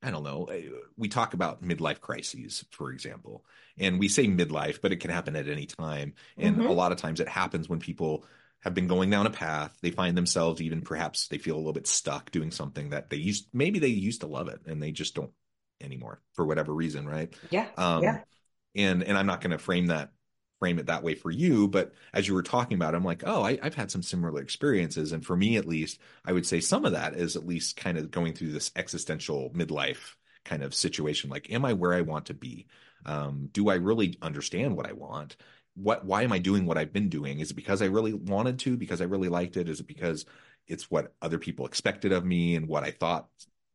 I 0.02 0.10
don't 0.10 0.24
know. 0.24 0.46
Eh, 0.46 0.64
we 0.98 1.08
talk 1.08 1.36
about 1.36 1.62
midlife 1.62 2.02
crises, 2.02 2.66
for 2.72 2.92
example, 2.92 3.46
and 3.78 4.00
we 4.00 4.08
say 4.08 4.26
midlife, 4.26 4.82
but 4.82 4.92
it 4.92 5.00
can 5.00 5.12
happen 5.12 5.36
at 5.36 5.48
any 5.48 5.68
time. 5.68 6.16
And 6.40 6.58
mm-hmm. 6.58 6.66
a 6.66 6.74
lot 6.74 6.92
of 6.92 6.98
times 6.98 7.20
it 7.20 7.30
happens 7.30 7.70
when 7.70 7.80
people 7.80 8.26
have 8.62 8.74
been 8.74 8.88
going 8.88 9.12
down 9.12 9.28
a 9.28 9.32
path. 9.32 9.78
They 9.84 9.92
find 9.92 10.18
themselves 10.18 10.60
even 10.60 10.82
perhaps 10.82 11.28
they 11.28 11.38
feel 11.38 11.56
a 11.56 11.58
little 11.58 11.72
bit 11.72 11.86
stuck 11.86 12.32
doing 12.32 12.50
something 12.50 12.90
that 12.90 13.12
they 13.12 13.18
used, 13.18 13.48
maybe 13.54 13.78
they 13.78 13.90
used 13.90 14.22
to 14.22 14.28
love 14.28 14.48
it 14.48 14.62
and 14.66 14.82
they 14.82 14.92
just 14.92 15.14
don't 15.14 15.32
anymore 15.82 16.22
for 16.34 16.46
whatever 16.46 16.74
reason, 16.74 17.08
right? 17.08 17.34
Yeah. 17.50 17.68
Um, 17.78 18.04
yeah. 18.04 18.20
And 18.76 19.04
and 19.04 19.18
I'm 19.18 19.26
not 19.26 19.42
going 19.42 19.52
to 19.52 19.58
frame 19.58 19.88
that 19.88 20.12
frame 20.60 20.80
it 20.80 20.86
that 20.88 21.04
way 21.04 21.16
for 21.16 21.32
you, 21.32 21.68
but 21.68 21.94
as 22.14 22.28
you 22.28 22.34
were 22.34 22.42
talking 22.42 22.76
about, 22.76 22.96
I'm 22.96 23.04
like, 23.04 23.24
oh, 23.26 23.44
I, 23.44 23.60
I've 23.62 23.76
had 23.76 23.92
some 23.92 24.02
similar 24.02 24.42
experiences, 24.42 25.12
and 25.12 25.26
for 25.26 25.36
me 25.36 25.58
at 25.58 25.68
least, 25.68 26.00
I 26.24 26.32
would 26.32 26.46
say 26.46 26.60
some 26.60 26.86
of 26.86 26.94
that 26.94 27.14
is 27.14 27.36
at 27.36 27.46
least 27.46 27.76
kind 27.76 27.98
of 27.98 28.12
going 28.12 28.34
through 28.34 28.52
this 28.52 28.72
existential 28.76 29.52
midlife 29.52 30.16
kind 30.46 30.64
of 30.64 30.74
situation. 30.74 31.30
Like, 31.30 31.52
am 31.52 31.66
I 31.66 31.74
where 31.74 31.94
I 31.94 32.02
want 32.02 32.28
to 32.28 32.34
be? 32.34 32.68
Um, 33.06 33.50
do 33.52 33.70
I 33.70 33.76
really 33.76 34.18
understand 34.22 34.76
what 34.76 34.88
I 34.88 34.94
want? 34.94 35.36
What? 35.76 36.06
Why 36.06 36.24
am 36.24 36.32
I 36.32 36.40
doing 36.40 36.66
what 36.66 36.78
I've 36.78 36.94
been 36.94 37.10
doing? 37.10 37.40
Is 37.40 37.52
it 37.52 37.56
because 37.56 37.82
I 37.82 37.86
really 37.86 38.14
wanted 38.14 38.60
to? 38.60 38.78
Because 38.78 39.02
I 39.02 39.06
really 39.06 39.30
liked 39.30 39.58
it? 39.58 39.70
Is 39.70 39.82
it 39.82 39.88
because 39.88 40.26
it's 40.68 40.90
what 40.90 41.14
other 41.22 41.38
people 41.38 41.66
expected 41.66 42.12
of 42.12 42.26
me 42.26 42.56
and 42.56 42.68
what 42.68 42.84
I 42.84 42.92
thought 42.92 43.28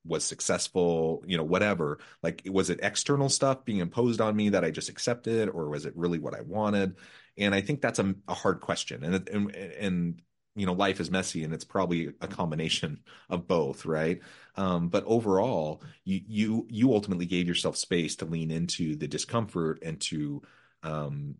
was 0.04 0.24
successful, 0.24 1.22
you 1.26 1.36
know, 1.36 1.44
whatever. 1.44 1.98
Like, 2.22 2.42
was 2.46 2.70
it 2.70 2.80
external 2.82 3.28
stuff 3.28 3.64
being 3.64 3.78
imposed 3.78 4.20
on 4.20 4.34
me 4.34 4.50
that 4.50 4.64
I 4.64 4.70
just 4.70 4.88
accepted, 4.88 5.48
or 5.48 5.68
was 5.68 5.86
it 5.86 5.96
really 5.96 6.18
what 6.18 6.34
I 6.34 6.40
wanted? 6.40 6.96
And 7.36 7.54
I 7.54 7.60
think 7.60 7.80
that's 7.80 7.98
a, 7.98 8.14
a 8.28 8.34
hard 8.34 8.60
question. 8.60 9.04
And, 9.04 9.28
and 9.28 9.54
and 9.54 10.22
you 10.56 10.66
know 10.66 10.72
life 10.72 11.00
is 11.00 11.10
messy 11.10 11.44
and 11.44 11.54
it's 11.54 11.64
probably 11.64 12.12
a 12.20 12.26
combination 12.26 13.00
of 13.30 13.46
both 13.46 13.86
right 13.86 14.20
um, 14.56 14.88
but 14.88 15.04
overall 15.04 15.82
you 16.04 16.20
you 16.26 16.66
you 16.68 16.92
ultimately 16.92 17.26
gave 17.26 17.46
yourself 17.46 17.76
space 17.76 18.16
to 18.16 18.24
lean 18.24 18.50
into 18.50 18.96
the 18.96 19.08
discomfort 19.08 19.78
and 19.82 20.00
to 20.00 20.42
um 20.82 21.36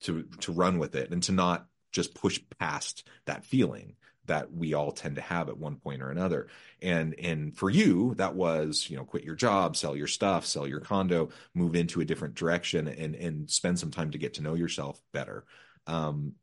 to 0.00 0.24
to 0.40 0.52
run 0.52 0.78
with 0.78 0.94
it 0.94 1.10
and 1.10 1.22
to 1.22 1.32
not 1.32 1.66
just 1.92 2.14
push 2.14 2.40
past 2.58 3.06
that 3.26 3.44
feeling 3.44 3.94
that 4.26 4.52
we 4.52 4.74
all 4.74 4.92
tend 4.92 5.16
to 5.16 5.20
have 5.20 5.48
at 5.48 5.58
one 5.58 5.76
point 5.76 6.02
or 6.02 6.10
another. 6.10 6.48
And 6.80 7.14
and 7.18 7.56
for 7.56 7.70
you 7.70 8.14
that 8.16 8.34
was 8.34 8.86
you 8.88 8.96
know 8.96 9.04
quit 9.04 9.24
your 9.24 9.34
job 9.34 9.76
sell 9.76 9.96
your 9.96 10.06
stuff 10.06 10.46
sell 10.46 10.66
your 10.66 10.80
condo 10.80 11.30
move 11.54 11.74
into 11.74 12.00
a 12.00 12.04
different 12.04 12.34
direction 12.34 12.88
and 12.88 13.14
and 13.14 13.50
spend 13.50 13.78
some 13.78 13.90
time 13.90 14.10
to 14.12 14.18
get 14.18 14.34
to 14.34 14.42
know 14.42 14.54
yourself 14.54 15.00
better. 15.12 15.44
Um, 15.86 16.34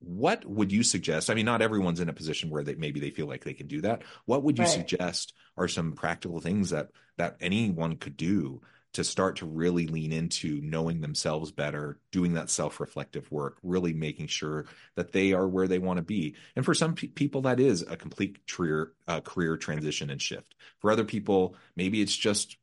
what 0.00 0.44
would 0.44 0.70
you 0.70 0.82
suggest? 0.82 1.30
I 1.30 1.34
mean 1.34 1.46
not 1.46 1.62
everyone's 1.62 2.00
in 2.00 2.08
a 2.08 2.14
position 2.14 2.50
where 2.50 2.62
they 2.62 2.74
maybe 2.74 3.00
they 3.00 3.10
feel 3.10 3.26
like 3.26 3.44
they 3.44 3.54
can 3.54 3.66
do 3.66 3.80
that. 3.82 4.02
What 4.26 4.42
would 4.42 4.58
you 4.58 4.64
right. 4.64 4.72
suggest 4.72 5.34
are 5.56 5.68
some 5.68 5.92
practical 5.92 6.40
things 6.40 6.70
that 6.70 6.90
that 7.16 7.36
anyone 7.40 7.96
could 7.96 8.16
do 8.16 8.60
to 8.94 9.04
start 9.04 9.36
to 9.36 9.46
really 9.46 9.86
lean 9.86 10.12
into 10.12 10.60
knowing 10.62 11.00
themselves 11.00 11.52
better 11.52 11.98
doing 12.10 12.34
that 12.34 12.50
self-reflective 12.50 13.30
work 13.30 13.58
really 13.62 13.92
making 13.92 14.26
sure 14.26 14.64
that 14.94 15.12
they 15.12 15.32
are 15.32 15.46
where 15.46 15.68
they 15.68 15.78
want 15.78 15.98
to 15.98 16.02
be 16.02 16.34
and 16.56 16.64
for 16.64 16.74
some 16.74 16.94
pe- 16.94 17.08
people 17.08 17.42
that 17.42 17.60
is 17.60 17.82
a 17.82 17.96
complete 17.96 18.46
career 18.46 18.92
uh, 19.06 19.20
career 19.20 19.56
transition 19.56 20.10
and 20.10 20.22
shift 20.22 20.54
for 20.80 20.90
other 20.90 21.04
people 21.04 21.54
maybe 21.76 22.00
it's 22.00 22.16
just 22.16 22.56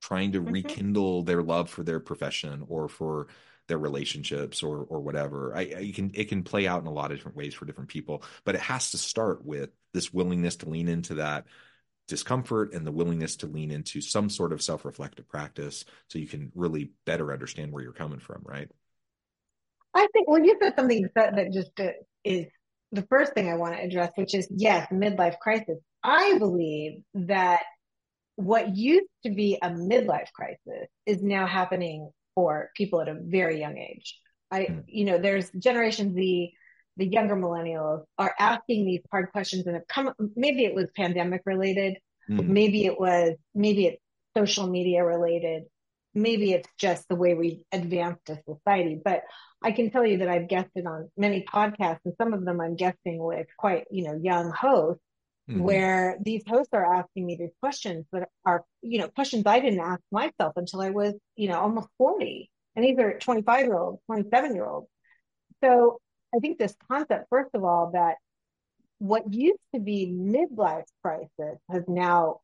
trying 0.00 0.32
to 0.32 0.40
mm-hmm. 0.40 0.52
rekindle 0.52 1.22
their 1.22 1.42
love 1.42 1.68
for 1.68 1.82
their 1.82 2.00
profession 2.00 2.64
or 2.68 2.88
for 2.88 3.26
their 3.68 3.78
relationships 3.78 4.62
or 4.62 4.86
or 4.88 5.00
whatever. 5.00 5.52
I, 5.54 5.60
I, 5.60 5.92
can 5.94 6.12
it 6.14 6.28
can 6.28 6.42
play 6.42 6.66
out 6.66 6.80
in 6.80 6.86
a 6.86 6.92
lot 6.92 7.10
of 7.10 7.18
different 7.18 7.36
ways 7.36 7.54
for 7.54 7.64
different 7.64 7.90
people, 7.90 8.22
but 8.44 8.54
it 8.54 8.60
has 8.60 8.92
to 8.92 8.98
start 8.98 9.44
with 9.44 9.70
this 9.92 10.12
willingness 10.12 10.56
to 10.56 10.68
lean 10.68 10.88
into 10.88 11.14
that 11.14 11.46
discomfort 12.08 12.72
and 12.72 12.86
the 12.86 12.92
willingness 12.92 13.36
to 13.36 13.46
lean 13.46 13.70
into 13.70 14.00
some 14.00 14.30
sort 14.30 14.52
of 14.52 14.62
self-reflective 14.62 15.28
practice 15.28 15.84
so 16.08 16.18
you 16.18 16.26
can 16.26 16.52
really 16.54 16.92
better 17.04 17.32
understand 17.32 17.72
where 17.72 17.82
you're 17.82 17.92
coming 17.92 18.20
from, 18.20 18.42
right? 18.44 18.70
I 19.94 20.06
think 20.12 20.28
when 20.28 20.44
you 20.44 20.56
said 20.60 20.74
something 20.76 21.08
that, 21.14 21.36
that 21.36 21.52
just 21.52 21.70
uh, 21.80 21.88
is 22.22 22.46
the 22.92 23.06
first 23.10 23.32
thing 23.32 23.50
I 23.50 23.56
want 23.56 23.74
to 23.74 23.82
address, 23.82 24.12
which 24.14 24.34
is 24.34 24.46
yes, 24.50 24.86
midlife 24.92 25.38
crisis. 25.38 25.78
I 26.04 26.38
believe 26.38 27.02
that 27.14 27.62
what 28.36 28.76
used 28.76 29.08
to 29.24 29.30
be 29.30 29.58
a 29.60 29.70
midlife 29.70 30.30
crisis 30.32 30.88
is 31.06 31.22
now 31.22 31.46
happening 31.46 32.10
for 32.34 32.70
people 32.76 33.00
at 33.00 33.08
a 33.08 33.16
very 33.18 33.58
young 33.58 33.78
age. 33.78 34.20
I, 34.50 34.60
mm. 34.60 34.84
you 34.86 35.06
know, 35.06 35.18
there's 35.18 35.50
Generation 35.50 36.14
Z, 36.14 36.52
the 36.96 37.06
younger 37.06 37.36
millennials 37.36 38.04
are 38.18 38.34
asking 38.38 38.86
these 38.86 39.02
hard 39.10 39.30
questions 39.32 39.66
and 39.66 39.74
have 39.74 39.86
come, 39.86 40.12
maybe 40.34 40.64
it 40.64 40.74
was 40.74 40.86
pandemic 40.96 41.42
related, 41.44 41.98
mm. 42.28 42.46
maybe 42.46 42.86
it 42.86 42.98
was, 42.98 43.34
maybe 43.54 43.86
it's 43.86 44.02
social 44.36 44.66
media 44.66 45.04
related, 45.04 45.64
maybe 46.14 46.52
it's 46.52 46.68
just 46.78 47.08
the 47.08 47.14
way 47.14 47.34
we 47.34 47.64
advanced 47.72 48.30
as 48.30 48.38
society. 48.48 49.00
But 49.02 49.22
I 49.62 49.72
can 49.72 49.90
tell 49.90 50.06
you 50.06 50.18
that 50.18 50.28
I've 50.28 50.48
guested 50.48 50.86
on 50.86 51.10
many 51.16 51.44
podcasts 51.44 52.00
and 52.04 52.14
some 52.18 52.32
of 52.32 52.44
them 52.44 52.60
I'm 52.60 52.76
guessing 52.76 53.18
with 53.18 53.46
quite, 53.58 53.84
you 53.90 54.04
know, 54.04 54.18
young 54.20 54.50
hosts 54.50 55.02
Mm-hmm. 55.48 55.60
where 55.60 56.16
these 56.20 56.42
hosts 56.44 56.72
are 56.72 56.92
asking 56.92 57.24
me 57.24 57.36
these 57.36 57.52
questions 57.60 58.04
that 58.10 58.30
are, 58.44 58.64
you 58.82 58.98
know, 58.98 59.06
questions 59.06 59.44
I 59.46 59.60
didn't 59.60 59.78
ask 59.78 60.00
myself 60.10 60.54
until 60.56 60.80
I 60.80 60.90
was, 60.90 61.14
you 61.36 61.48
know, 61.48 61.60
almost 61.60 61.86
40. 61.98 62.50
And 62.74 62.84
these 62.84 62.98
are 62.98 63.16
25 63.20 63.66
year 63.66 63.78
olds, 63.78 64.02
27 64.06 64.56
year 64.56 64.66
olds. 64.66 64.88
So 65.62 66.00
I 66.34 66.38
think 66.38 66.58
this 66.58 66.74
concept, 66.90 67.26
first 67.30 67.50
of 67.54 67.64
all, 67.64 67.90
that 67.92 68.16
what 68.98 69.32
used 69.32 69.60
to 69.74 69.80
be 69.80 70.06
midlife 70.10 70.86
crisis 71.02 71.58
has 71.70 71.84
now 71.86 72.40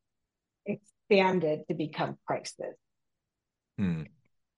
expanded 0.65 1.61
to 1.67 1.73
become 1.73 2.17
crisis. 2.25 2.75
Hmm. 3.77 4.03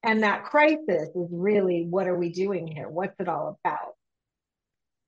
And 0.04 0.24
that 0.24 0.44
crisis 0.44 1.10
is 1.16 1.30
really 1.32 1.88
what 1.90 2.08
are 2.08 2.18
we 2.18 2.30
doing 2.32 2.68
here? 2.68 2.88
What's 2.88 3.20
it 3.20 3.28
all 3.28 3.60
about? 3.64 3.94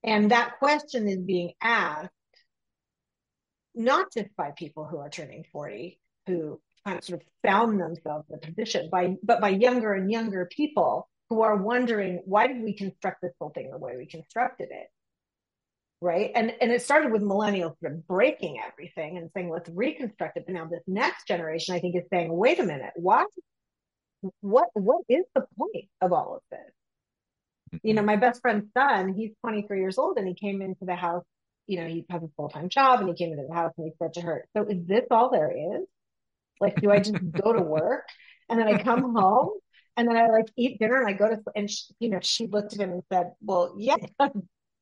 And 0.03 0.31
that 0.31 0.57
question 0.59 1.07
is 1.07 1.19
being 1.19 1.53
asked 1.61 2.09
not 3.75 4.07
just 4.11 4.35
by 4.35 4.51
people 4.57 4.85
who 4.85 4.97
are 4.97 5.09
turning 5.09 5.45
40, 5.51 5.99
who 6.25 6.59
kind 6.83 6.97
of 6.97 7.03
sort 7.03 7.21
of 7.21 7.27
found 7.45 7.79
themselves 7.79 8.25
in 8.29 8.35
a 8.35 8.39
position, 8.39 8.89
by, 8.91 9.15
but 9.21 9.39
by 9.39 9.49
younger 9.49 9.93
and 9.93 10.11
younger 10.11 10.49
people 10.51 11.07
who 11.29 11.41
are 11.41 11.55
wondering, 11.55 12.21
why 12.25 12.47
did 12.47 12.61
we 12.63 12.73
construct 12.73 13.21
this 13.21 13.33
whole 13.39 13.49
thing 13.49 13.69
the 13.71 13.77
way 13.77 13.97
we 13.97 14.05
constructed 14.05 14.69
it? 14.71 14.87
Right. 15.99 16.31
And, 16.35 16.53
and 16.61 16.71
it 16.71 16.83
started 16.83 17.11
with 17.11 17.23
millennials 17.23 17.79
sort 17.79 17.93
of 17.93 18.07
breaking 18.07 18.59
everything 18.65 19.17
and 19.17 19.31
saying, 19.33 19.49
let's 19.49 19.69
reconstruct 19.69 20.37
it. 20.37 20.45
But 20.45 20.53
now 20.53 20.65
this 20.65 20.83
next 20.85 21.27
generation, 21.27 21.73
I 21.73 21.79
think, 21.79 21.95
is 21.95 22.03
saying, 22.13 22.31
wait 22.31 22.59
a 22.59 22.63
minute, 22.63 22.91
why? 22.95 23.25
What, 24.41 24.69
what 24.73 25.01
is 25.09 25.25
the 25.33 25.45
point 25.57 25.85
of 26.01 26.13
all 26.13 26.35
of 26.35 26.41
this? 26.51 27.81
You 27.83 27.93
know, 27.93 28.01
mm-hmm. 28.01 28.07
my 28.07 28.15
best 28.15 28.41
friend's 28.41 28.71
son, 28.77 29.13
he's 29.13 29.31
23 29.41 29.79
years 29.79 29.97
old 29.97 30.17
and 30.17 30.27
he 30.27 30.35
came 30.35 30.61
into 30.61 30.85
the 30.85 30.95
house 30.95 31.23
you 31.67 31.79
know, 31.79 31.87
he 31.87 32.05
has 32.09 32.23
a 32.23 32.29
full 32.35 32.49
time 32.49 32.69
job 32.69 33.01
and 33.01 33.09
he 33.09 33.15
came 33.15 33.33
into 33.33 33.45
the 33.47 33.53
house 33.53 33.73
and 33.77 33.85
he 33.85 33.93
said 34.01 34.13
to 34.13 34.21
her, 34.21 34.45
So 34.55 34.63
is 34.63 34.87
this 34.87 35.05
all 35.11 35.29
there 35.29 35.51
is? 35.51 35.85
Like, 36.59 36.81
do 36.81 36.89
I 36.89 36.99
just 36.99 37.19
go 37.31 37.53
to 37.53 37.61
work 37.61 38.05
and 38.49 38.59
then 38.59 38.67
I 38.67 38.81
come 38.81 39.13
home 39.13 39.51
and 39.97 40.07
then 40.07 40.15
I 40.15 40.27
like 40.27 40.45
eat 40.55 40.79
dinner 40.79 40.97
and 40.97 41.07
I 41.07 41.13
go 41.13 41.29
to, 41.29 41.41
and 41.55 41.69
she, 41.69 41.85
you 41.99 42.09
know, 42.09 42.19
she 42.21 42.47
looked 42.47 42.73
at 42.73 42.79
him 42.79 42.91
and 42.91 43.03
said, 43.11 43.31
Well, 43.41 43.75
yeah, 43.77 43.97
kind 44.19 44.35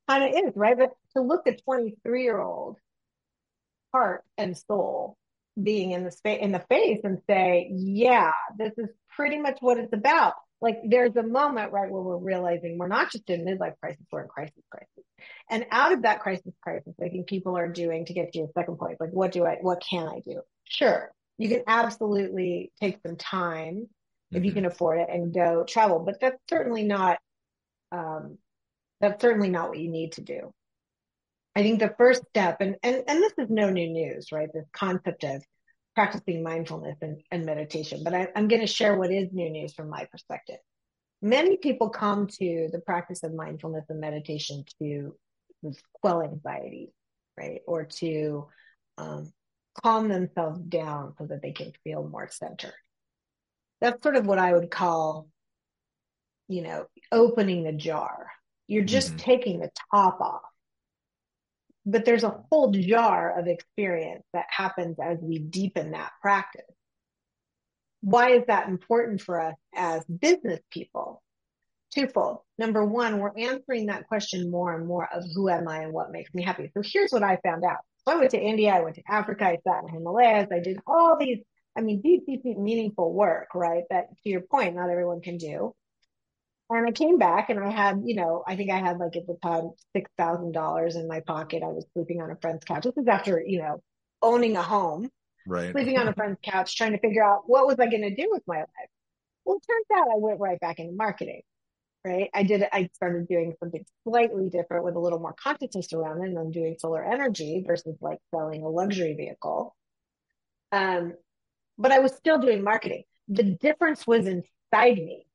of 0.10 0.30
is, 0.32 0.54
right? 0.56 0.78
But 0.78 0.92
to 1.16 1.22
look 1.22 1.48
at 1.48 1.64
23 1.64 2.24
year 2.24 2.40
old 2.40 2.78
heart 3.94 4.24
and 4.38 4.58
soul 4.58 5.18
being 5.62 5.92
in 5.92 6.04
the 6.04 6.12
space 6.12 6.40
in 6.42 6.52
the 6.52 6.64
face 6.70 7.00
and 7.04 7.22
say, 7.28 7.70
Yeah, 7.72 8.32
this 8.58 8.74
is 8.78 8.90
pretty 9.16 9.40
much 9.40 9.58
what 9.62 9.78
it's 9.80 9.94
about 9.94 10.34
like 10.62 10.80
there's 10.84 11.16
a 11.16 11.24
moment 11.24 11.72
right 11.72 11.92
where 11.92 12.02
we're 12.02 12.18
realizing 12.18 12.78
we're 12.78 12.88
not 12.88 13.12
just 13.12 13.30
in 13.30 13.46
midlife 13.46 13.76
crisis, 13.80 14.06
we're 14.12 14.24
in 14.24 14.28
crisis 14.28 14.64
crisis. 14.72 15.04
And 15.50 15.66
out 15.72 15.92
of 15.92 16.04
that 16.04 16.22
crisis 16.22 16.54
crisis, 16.62 16.94
I 17.02 17.10
think 17.10 17.28
people 17.28 17.58
are 17.58 17.68
doing 17.68 18.06
to 18.06 18.14
get 18.14 18.34
to 18.34 18.40
your 18.40 18.48
second 18.58 18.78
point, 18.78 19.00
like 19.00 19.12
what 19.12 19.32
do 19.32 19.46
I 19.46 19.58
what 19.62 19.84
can 19.88 20.08
I 20.08 20.22
do? 20.26 20.42
Sure. 20.64 21.12
You 21.38 21.50
can 21.50 21.64
absolutely 21.68 22.72
take 22.80 23.00
some 23.06 23.18
time 23.18 23.90
mm-hmm. 24.32 24.38
if 24.38 24.44
you 24.44 24.52
mm-hmm. 24.52 24.60
can 24.60 24.66
afford 24.66 25.00
it 25.00 25.10
and 25.10 25.34
go 25.34 25.64
travel, 25.64 26.00
but 26.00 26.20
that's 26.20 26.42
certainly 26.50 26.84
not 26.84 27.18
um 27.92 28.38
that's 29.02 29.22
certainly 29.22 29.50
not 29.50 29.70
what 29.70 29.80
you 29.80 29.90
need 29.90 30.14
to 30.14 30.22
do. 30.22 30.54
I 31.56 31.62
think 31.62 31.80
the 31.80 31.94
first 31.98 32.22
step, 32.30 32.58
and, 32.60 32.76
and, 32.84 33.04
and 33.08 33.22
this 33.22 33.34
is 33.38 33.50
no 33.50 33.70
new 33.70 33.88
news, 33.90 34.32
right? 34.32 34.50
This 34.54 34.66
concept 34.74 35.24
of 35.24 35.44
practicing 35.96 36.44
mindfulness 36.44 36.98
and, 37.02 37.22
and 37.32 37.46
meditation, 37.46 38.02
but 38.04 38.14
I, 38.14 38.28
I'm 38.36 38.50
going 38.50 38.62
to 38.62 38.68
share 38.68 38.98
what 38.98 39.12
is 39.12 39.30
new 39.32 39.50
news 39.50 39.74
from 39.74 39.90
my 39.90 40.06
perspective. 40.12 40.58
Many 41.22 41.56
people 41.58 41.90
come 41.90 42.28
to 42.28 42.70
the 42.72 42.82
practice 42.86 43.24
of 43.24 43.34
mindfulness 43.34 43.86
and 43.90 44.02
meditation 44.02 44.66
to 44.80 45.16
quell 46.02 46.22
anxiety, 46.22 46.92
right? 47.40 47.62
Or 47.66 47.86
to 47.86 48.48
um, 48.98 49.32
calm 49.82 50.10
themselves 50.10 50.60
down 50.60 51.14
so 51.18 51.26
that 51.28 51.42
they 51.42 51.52
can 51.54 51.72
feel 51.84 52.08
more 52.08 52.30
centered. 52.30 52.74
That's 53.82 54.02
sort 54.02 54.16
of 54.16 54.26
what 54.26 54.40
I 54.40 54.54
would 54.54 54.72
call, 54.72 55.28
you 56.48 56.62
know, 56.62 56.88
opening 57.12 57.64
the 57.64 57.74
jar. 57.74 58.32
You're 58.68 58.84
just 58.84 59.10
mm-hmm. 59.10 59.18
taking 59.18 59.60
the 59.60 59.72
top 59.92 60.20
off 60.22 60.42
but 61.86 62.04
there's 62.04 62.24
a 62.24 62.42
whole 62.50 62.72
jar 62.72 63.38
of 63.38 63.48
experience 63.48 64.24
that 64.34 64.46
happens 64.50 64.98
as 65.02 65.20
we 65.22 65.38
deepen 65.38 65.92
that 65.92 66.12
practice. 66.22 66.64
Why 68.02 68.32
is 68.32 68.44
that 68.48 68.68
important 68.68 69.22
for 69.22 69.40
us 69.40 69.56
as 69.76 70.04
business 70.06 70.60
people? 70.72 71.22
Twofold. 71.94 72.40
Number 72.58 72.84
one, 72.84 73.20
we're 73.20 73.38
answering 73.38 73.86
that 73.86 74.08
question 74.08 74.50
more 74.52 74.76
and 74.76 74.88
more 74.88 75.08
of 75.14 75.24
who 75.34 75.50
am 75.50 75.68
I 75.68 75.84
and 75.84 75.94
what 75.94 76.12
makes 76.12 76.34
me 76.34 76.44
happy. 76.44 76.70
So 76.74 76.82
here's 76.84 77.12
what 77.12 77.24
I 77.24 77.38
found 77.44 77.64
out. 77.64 77.78
So 78.08 78.14
I 78.14 78.18
went 78.18 78.32
to 78.32 78.42
India, 78.42 78.74
I 78.74 78.82
went 78.82 78.96
to 78.96 79.04
Africa, 79.08 79.46
I 79.46 79.60
sat 79.66 79.80
in 79.82 79.86
the 79.86 79.92
Himalayas, 79.92 80.48
I 80.52 80.60
did 80.60 80.80
all 80.86 81.18
these, 81.18 81.40
I 81.78 81.82
mean, 81.82 82.02
deep, 82.02 82.26
deep, 82.26 82.44
deep, 82.44 82.58
meaningful 82.58 83.14
work, 83.14 83.50
right? 83.54 83.84
That 83.90 84.10
to 84.24 84.30
your 84.30 84.42
point, 84.42 84.76
not 84.76 84.90
everyone 84.90 85.22
can 85.22 85.38
do. 85.38 85.74
And 86.70 86.88
I 86.88 86.92
came 86.92 87.18
back 87.20 87.50
and 87.50 87.60
I 87.60 87.70
had, 87.70 88.02
you 88.06 88.16
know, 88.16 88.44
I 88.48 88.56
think 88.56 88.72
I 88.72 88.80
had 88.80 88.98
like 88.98 89.16
at 89.16 89.28
the 89.28 89.38
time 89.44 89.72
six 89.96 90.10
thousand 90.18 90.54
dollars 90.54 90.96
in 90.96 91.08
my 91.08 91.20
pocket. 91.20 91.62
I 91.64 91.68
was 91.68 91.86
sleeping 91.94 92.22
on 92.22 92.32
a 92.32 92.38
friend's 92.38 92.66
couch. 92.66 92.84
This 92.84 92.98
is 92.98 93.08
after, 93.08 93.42
you 93.46 93.60
know, 93.60 93.84
owning 94.22 94.58
a 94.58 94.64
home. 94.64 95.10
Right. 95.46 95.72
Sleeping 95.72 96.00
on 96.00 96.08
a 96.08 96.14
friend's 96.14 96.40
couch, 96.42 96.76
trying 96.76 96.94
to 96.94 97.00
figure 97.00 97.24
out 97.24 97.44
what 97.46 97.68
was 97.68 97.76
I 97.80 97.86
going 97.86 98.02
to 98.02 98.16
do 98.16 98.30
with 98.32 98.42
my 98.48 98.58
life. 98.58 98.90
Well, 99.46 99.58
it 99.58 99.64
turns 99.68 99.86
out 100.02 100.08
I 100.12 100.18
went 100.18 100.40
right 100.40 100.60
back 100.60 100.80
into 100.80 100.94
marketing. 100.94 101.42
Right. 102.04 102.30
I 102.34 102.44
did 102.44 102.64
I 102.72 102.90
started 102.94 103.28
doing 103.28 103.54
something 103.60 103.86
slightly 104.08 104.50
different 104.50 104.86
with 104.86 104.96
a 104.96 105.00
little 105.00 105.20
more 105.20 105.36
consciousness 105.40 105.94
around 105.94 106.24
it. 106.24 106.30
And 106.30 106.38
I'm 106.38 106.52
doing 106.52 106.78
solar 106.80 107.04
energy 107.04 107.64
versus 107.66 107.96
like 108.02 108.20
selling 108.34 108.64
a 108.64 108.70
luxury 108.70 109.14
vehicle. 109.14 109.76
Um, 110.72 111.14
but 111.78 111.92
I 111.92 112.00
was 112.00 112.14
still 112.16 112.40
doing 112.40 112.64
marketing. 112.64 113.04
The 113.28 113.44
difference 113.44 114.06
was 114.08 114.28
inside 114.28 114.98
me 114.98 115.26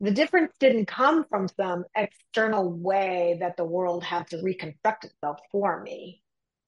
The 0.00 0.10
difference 0.12 0.52
didn't 0.60 0.86
come 0.86 1.24
from 1.28 1.48
some 1.48 1.84
external 1.96 2.70
way 2.70 3.38
that 3.40 3.56
the 3.56 3.64
world 3.64 4.04
had 4.04 4.28
to 4.28 4.42
reconstruct 4.42 5.04
itself 5.04 5.38
for 5.50 5.82
me. 5.82 6.22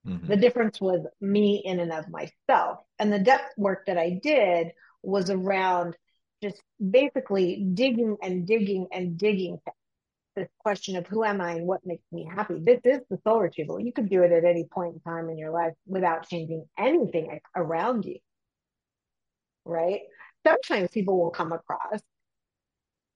Mm-hmm. 0.06 0.28
The 0.28 0.36
difference 0.36 0.80
was 0.80 1.06
me 1.20 1.62
in 1.64 1.80
and 1.80 1.92
of 1.92 2.06
myself. 2.08 2.80
And 2.98 3.12
the 3.12 3.18
depth 3.18 3.52
work 3.56 3.86
that 3.86 3.98
I 3.98 4.18
did 4.22 4.72
was 5.02 5.30
around 5.30 5.96
just 6.42 6.62
basically 6.90 7.66
digging 7.74 8.16
and 8.22 8.46
digging 8.46 8.88
and 8.92 9.16
digging 9.18 9.58
this 10.36 10.48
question 10.58 10.96
of 10.96 11.06
who 11.06 11.24
am 11.24 11.40
I 11.40 11.52
and 11.52 11.66
what 11.66 11.84
makes 11.84 12.04
me 12.12 12.24
happy. 12.24 12.60
This 12.60 12.80
is 12.84 13.00
the 13.10 13.18
soul 13.24 13.40
retrieval. 13.40 13.80
You 13.80 13.92
could 13.92 14.08
do 14.08 14.22
it 14.22 14.32
at 14.32 14.44
any 14.44 14.64
point 14.64 14.94
in 14.94 15.00
time 15.00 15.28
in 15.28 15.38
your 15.38 15.50
life 15.50 15.74
without 15.86 16.28
changing 16.28 16.66
anything 16.78 17.40
around 17.56 18.04
you. 18.04 18.18
Right? 19.64 20.02
Sometimes 20.46 20.90
people 20.90 21.18
will 21.18 21.30
come 21.30 21.52
across, 21.52 22.00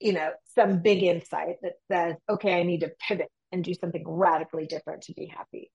you 0.01 0.13
know, 0.13 0.31
some 0.55 0.81
big 0.81 1.03
insight 1.03 1.57
that 1.63 1.75
says, 1.91 2.17
okay, 2.29 2.61
I 2.61 2.63
need 2.65 2.81
to 2.81 2.93
pivot 3.09 3.31
and 3.53 3.65
do 3.65 3.75
something 3.75 4.05
radically 4.07 4.67
different 4.67 5.03
to 5.03 5.15
be 5.15 5.27
happy. 5.27 5.71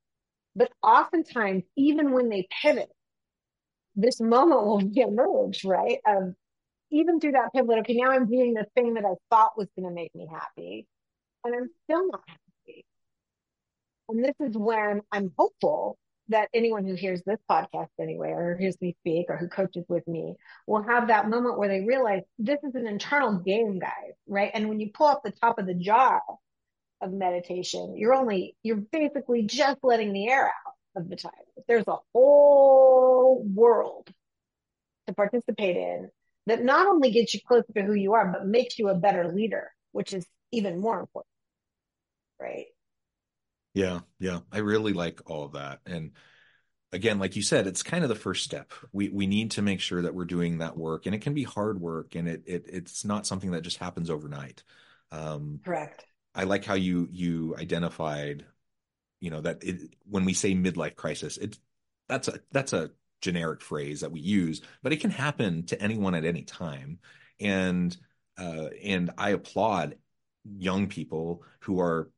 But 0.55 0.71
oftentimes, 0.83 1.63
even 1.75 2.11
when 2.11 2.29
they 2.29 2.47
pivot, 2.61 2.89
this 3.95 4.19
moment 4.19 4.65
will 4.65 4.79
emerge, 4.95 5.63
right? 5.63 5.99
Of 6.05 6.35
even 6.91 7.19
through 7.19 7.33
that 7.33 7.53
pivot, 7.53 7.79
okay, 7.79 7.93
now 7.93 8.11
I'm 8.11 8.27
doing 8.27 8.53
the 8.53 8.65
thing 8.75 8.95
that 8.95 9.05
I 9.05 9.13
thought 9.29 9.57
was 9.57 9.67
going 9.75 9.87
to 9.87 9.93
make 9.93 10.13
me 10.13 10.27
happy, 10.29 10.87
and 11.43 11.55
I'm 11.55 11.69
still 11.83 12.07
not 12.07 12.21
happy. 12.27 12.85
And 14.09 14.23
this 14.23 14.35
is 14.39 14.57
when 14.57 15.01
I'm 15.11 15.31
hopeful 15.37 15.97
that 16.29 16.49
anyone 16.53 16.85
who 16.85 16.93
hears 16.93 17.21
this 17.25 17.39
podcast 17.49 17.89
anyway, 17.99 18.29
or 18.29 18.55
hears 18.57 18.79
me 18.81 18.95
speak, 19.01 19.27
or 19.29 19.37
who 19.37 19.47
coaches 19.47 19.83
with 19.87 20.07
me, 20.07 20.35
will 20.67 20.83
have 20.83 21.07
that 21.07 21.27
moment 21.27 21.57
where 21.57 21.69
they 21.69 21.81
realize 21.81 22.21
this 22.37 22.59
is 22.63 22.75
an 22.75 22.87
internal 22.87 23.39
game, 23.39 23.79
guys, 23.79 24.13
right? 24.27 24.51
And 24.53 24.69
when 24.69 24.79
you 24.79 24.91
pull 24.93 25.07
up 25.07 25.21
the 25.23 25.31
top 25.31 25.59
of 25.59 25.65
the 25.65 25.73
jar 25.73 26.21
of 27.01 27.11
meditation, 27.11 27.95
you're 27.97 28.13
only, 28.13 28.55
you're 28.61 28.77
basically 28.77 29.43
just 29.43 29.77
letting 29.81 30.13
the 30.13 30.27
air 30.27 30.47
out 30.47 30.73
of 31.01 31.09
the 31.09 31.15
time. 31.15 31.31
There's 31.67 31.87
a 31.87 31.97
whole 32.13 33.43
world 33.43 34.09
to 35.07 35.13
participate 35.13 35.77
in 35.77 36.09
that 36.45 36.63
not 36.63 36.87
only 36.87 37.11
gets 37.11 37.33
you 37.33 37.39
closer 37.47 37.71
to 37.75 37.81
who 37.81 37.93
you 37.93 38.13
are, 38.13 38.31
but 38.31 38.45
makes 38.45 38.77
you 38.77 38.89
a 38.89 38.95
better 38.95 39.31
leader, 39.31 39.71
which 39.91 40.13
is 40.13 40.25
even 40.51 40.79
more 40.79 40.99
important. 40.99 41.31
Right. 42.39 42.67
Yeah. 43.73 43.99
Yeah. 44.19 44.39
I 44.51 44.59
really 44.59 44.93
like 44.93 45.29
all 45.29 45.45
of 45.45 45.53
that. 45.53 45.79
And 45.85 46.11
again, 46.91 47.19
like 47.19 47.35
you 47.35 47.41
said, 47.41 47.67
it's 47.67 47.83
kind 47.83 48.03
of 48.03 48.09
the 48.09 48.15
first 48.15 48.43
step. 48.43 48.71
We 48.91 49.09
we 49.09 49.27
need 49.27 49.51
to 49.51 49.61
make 49.61 49.79
sure 49.79 50.01
that 50.01 50.15
we're 50.15 50.25
doing 50.25 50.59
that 50.59 50.77
work. 50.77 51.05
And 51.05 51.13
it 51.13 51.21
can 51.21 51.33
be 51.33 51.43
hard 51.43 51.79
work 51.79 52.15
and 52.15 52.27
it, 52.27 52.43
it 52.45 52.65
it's 52.67 53.05
not 53.05 53.27
something 53.27 53.51
that 53.51 53.61
just 53.61 53.77
happens 53.77 54.09
overnight. 54.09 54.63
Um 55.11 55.59
correct. 55.63 56.05
I 56.33 56.43
like 56.43 56.65
how 56.65 56.75
you 56.75 57.07
you 57.11 57.55
identified, 57.57 58.45
you 59.19 59.29
know, 59.29 59.41
that 59.41 59.63
it, 59.63 59.93
when 60.05 60.25
we 60.25 60.33
say 60.33 60.53
midlife 60.53 60.95
crisis, 60.95 61.37
it's 61.37 61.59
that's 62.07 62.27
a 62.27 62.39
that's 62.51 62.73
a 62.73 62.91
generic 63.21 63.61
phrase 63.61 64.01
that 64.01 64.11
we 64.11 64.21
use, 64.21 64.61
but 64.81 64.93
it 64.93 65.01
can 65.01 65.11
happen 65.11 65.65
to 65.67 65.81
anyone 65.81 66.15
at 66.15 66.25
any 66.25 66.43
time. 66.43 66.99
And 67.39 67.95
uh, 68.37 68.69
and 68.83 69.11
I 69.17 69.31
applaud 69.31 69.95
young 70.43 70.87
people 70.87 71.43
who 71.61 71.79
are 71.79 72.09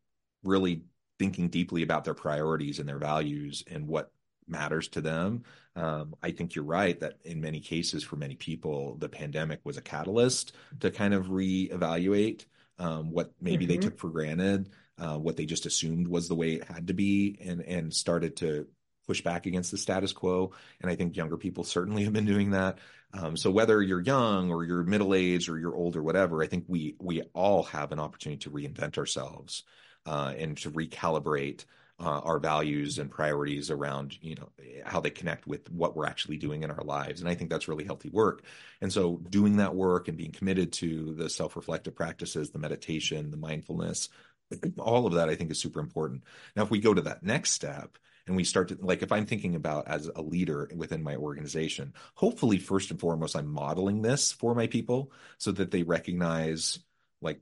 really 0.43 0.83
thinking 1.19 1.49
deeply 1.49 1.83
about 1.83 2.03
their 2.03 2.13
priorities 2.13 2.79
and 2.79 2.89
their 2.89 2.97
values 2.97 3.63
and 3.69 3.87
what 3.87 4.11
matters 4.47 4.87
to 4.89 5.01
them. 5.01 5.43
Um, 5.75 6.15
I 6.21 6.31
think 6.31 6.55
you're 6.55 6.65
right 6.65 6.99
that 6.99 7.17
in 7.23 7.41
many 7.41 7.59
cases, 7.59 8.03
for 8.03 8.15
many 8.15 8.35
people, 8.35 8.97
the 8.97 9.09
pandemic 9.09 9.61
was 9.63 9.77
a 9.77 9.81
catalyst 9.81 10.53
to 10.79 10.91
kind 10.91 11.13
of 11.13 11.27
reevaluate 11.27 12.45
um, 12.79 13.11
what 13.11 13.31
maybe 13.39 13.65
mm-hmm. 13.65 13.73
they 13.73 13.77
took 13.77 13.99
for 13.99 14.09
granted, 14.09 14.69
uh, 14.97 15.17
what 15.17 15.37
they 15.37 15.45
just 15.45 15.65
assumed 15.65 16.07
was 16.07 16.27
the 16.27 16.35
way 16.35 16.53
it 16.53 16.63
had 16.63 16.87
to 16.87 16.93
be, 16.93 17.37
and 17.43 17.61
and 17.61 17.93
started 17.93 18.35
to 18.37 18.67
push 19.11 19.21
back 19.21 19.45
against 19.45 19.71
the 19.71 19.77
status 19.77 20.13
quo. 20.13 20.53
And 20.79 20.89
I 20.89 20.95
think 20.95 21.17
younger 21.17 21.35
people 21.35 21.65
certainly 21.65 22.03
have 22.05 22.13
been 22.13 22.25
doing 22.25 22.51
that. 22.51 22.77
Um, 23.13 23.35
so 23.35 23.51
whether 23.51 23.81
you're 23.81 23.99
young 23.99 24.51
or 24.51 24.63
you're 24.63 24.83
middle 24.83 25.13
aged 25.13 25.49
or 25.49 25.59
you're 25.59 25.75
old 25.75 25.97
or 25.97 26.03
whatever, 26.03 26.41
I 26.41 26.47
think 26.47 26.63
we 26.69 26.95
we 26.97 27.23
all 27.33 27.63
have 27.63 27.91
an 27.91 27.99
opportunity 27.99 28.39
to 28.43 28.51
reinvent 28.51 28.97
ourselves 28.97 29.63
uh, 30.05 30.33
and 30.37 30.57
to 30.59 30.71
recalibrate 30.71 31.65
uh, 31.99 32.21
our 32.23 32.39
values 32.39 32.99
and 32.99 33.11
priorities 33.11 33.69
around 33.69 34.17
you 34.21 34.35
know 34.35 34.49
how 34.85 35.01
they 35.01 35.09
connect 35.09 35.45
with 35.45 35.69
what 35.69 35.93
we're 35.95 36.07
actually 36.07 36.37
doing 36.37 36.63
in 36.63 36.71
our 36.71 36.83
lives 36.83 37.21
and 37.21 37.29
i 37.29 37.35
think 37.35 37.47
that's 37.47 37.67
really 37.67 37.83
healthy 37.83 38.09
work 38.09 38.41
and 38.81 38.91
so 38.91 39.17
doing 39.29 39.57
that 39.57 39.75
work 39.75 40.07
and 40.07 40.17
being 40.17 40.31
committed 40.31 40.73
to 40.73 41.13
the 41.13 41.29
self-reflective 41.29 41.95
practices 41.95 42.49
the 42.49 42.57
meditation 42.57 43.29
the 43.29 43.37
mindfulness 43.37 44.09
all 44.79 45.05
of 45.05 45.13
that 45.13 45.29
i 45.29 45.35
think 45.35 45.51
is 45.51 45.59
super 45.59 45.79
important 45.79 46.23
now 46.55 46.63
if 46.63 46.71
we 46.71 46.79
go 46.79 46.91
to 46.91 47.03
that 47.03 47.21
next 47.21 47.51
step 47.51 47.99
and 48.31 48.37
we 48.37 48.45
start 48.45 48.69
to 48.69 48.77
like 48.81 49.03
if 49.03 49.11
i'm 49.11 49.25
thinking 49.25 49.55
about 49.55 49.87
as 49.87 50.09
a 50.15 50.21
leader 50.21 50.69
within 50.73 51.03
my 51.03 51.17
organization 51.17 51.93
hopefully 52.15 52.57
first 52.57 52.89
and 52.89 52.99
foremost 52.99 53.35
i'm 53.35 53.51
modeling 53.51 54.01
this 54.01 54.31
for 54.31 54.55
my 54.55 54.67
people 54.67 55.11
so 55.37 55.51
that 55.51 55.69
they 55.69 55.83
recognize 55.83 56.79
like 57.21 57.41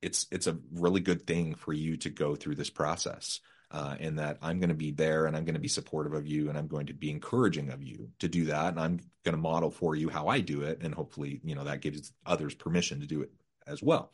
it's 0.00 0.26
it's 0.30 0.46
a 0.46 0.58
really 0.72 1.00
good 1.00 1.26
thing 1.26 1.54
for 1.54 1.74
you 1.74 1.98
to 1.98 2.08
go 2.08 2.34
through 2.34 2.54
this 2.54 2.70
process 2.70 3.40
uh, 3.72 3.94
and 4.00 4.18
that 4.18 4.38
I'm 4.42 4.58
going 4.58 4.70
to 4.70 4.74
be 4.74 4.90
there 4.90 5.26
and 5.26 5.36
I'm 5.36 5.44
going 5.44 5.54
to 5.54 5.60
be 5.60 5.68
supportive 5.68 6.12
of 6.12 6.26
you 6.26 6.48
and 6.48 6.58
I'm 6.58 6.66
going 6.66 6.86
to 6.86 6.92
be 6.92 7.10
encouraging 7.10 7.70
of 7.70 7.82
you 7.82 8.08
to 8.18 8.28
do 8.28 8.46
that. 8.46 8.70
And 8.70 8.80
I'm 8.80 9.00
going 9.24 9.36
to 9.36 9.40
model 9.40 9.70
for 9.70 9.94
you 9.94 10.08
how 10.08 10.26
I 10.26 10.40
do 10.40 10.62
it. 10.62 10.82
And 10.82 10.92
hopefully, 10.92 11.40
you 11.44 11.54
know, 11.54 11.62
that 11.64 11.80
gives 11.80 12.12
others 12.26 12.54
permission 12.54 13.00
to 13.00 13.06
do 13.06 13.22
it 13.22 13.30
as 13.68 13.80
well. 13.80 14.10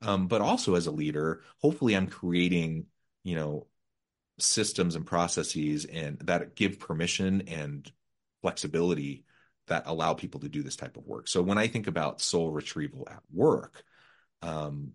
Um, 0.00 0.28
but 0.28 0.42
also 0.42 0.76
as 0.76 0.86
a 0.86 0.92
leader, 0.92 1.42
hopefully 1.58 1.96
I'm 1.96 2.06
creating, 2.06 2.86
you 3.24 3.34
know, 3.34 3.66
systems 4.38 4.96
and 4.96 5.06
processes 5.06 5.84
and 5.84 6.18
that 6.20 6.56
give 6.56 6.78
permission 6.78 7.42
and 7.48 7.90
flexibility 8.42 9.24
that 9.66 9.84
allow 9.86 10.14
people 10.14 10.40
to 10.40 10.48
do 10.48 10.62
this 10.62 10.76
type 10.76 10.96
of 10.96 11.06
work. 11.06 11.28
So 11.28 11.40
when 11.42 11.58
I 11.58 11.68
think 11.68 11.86
about 11.86 12.20
soul 12.20 12.50
retrieval 12.50 13.08
at 13.10 13.22
work, 13.32 13.82
um, 14.42 14.92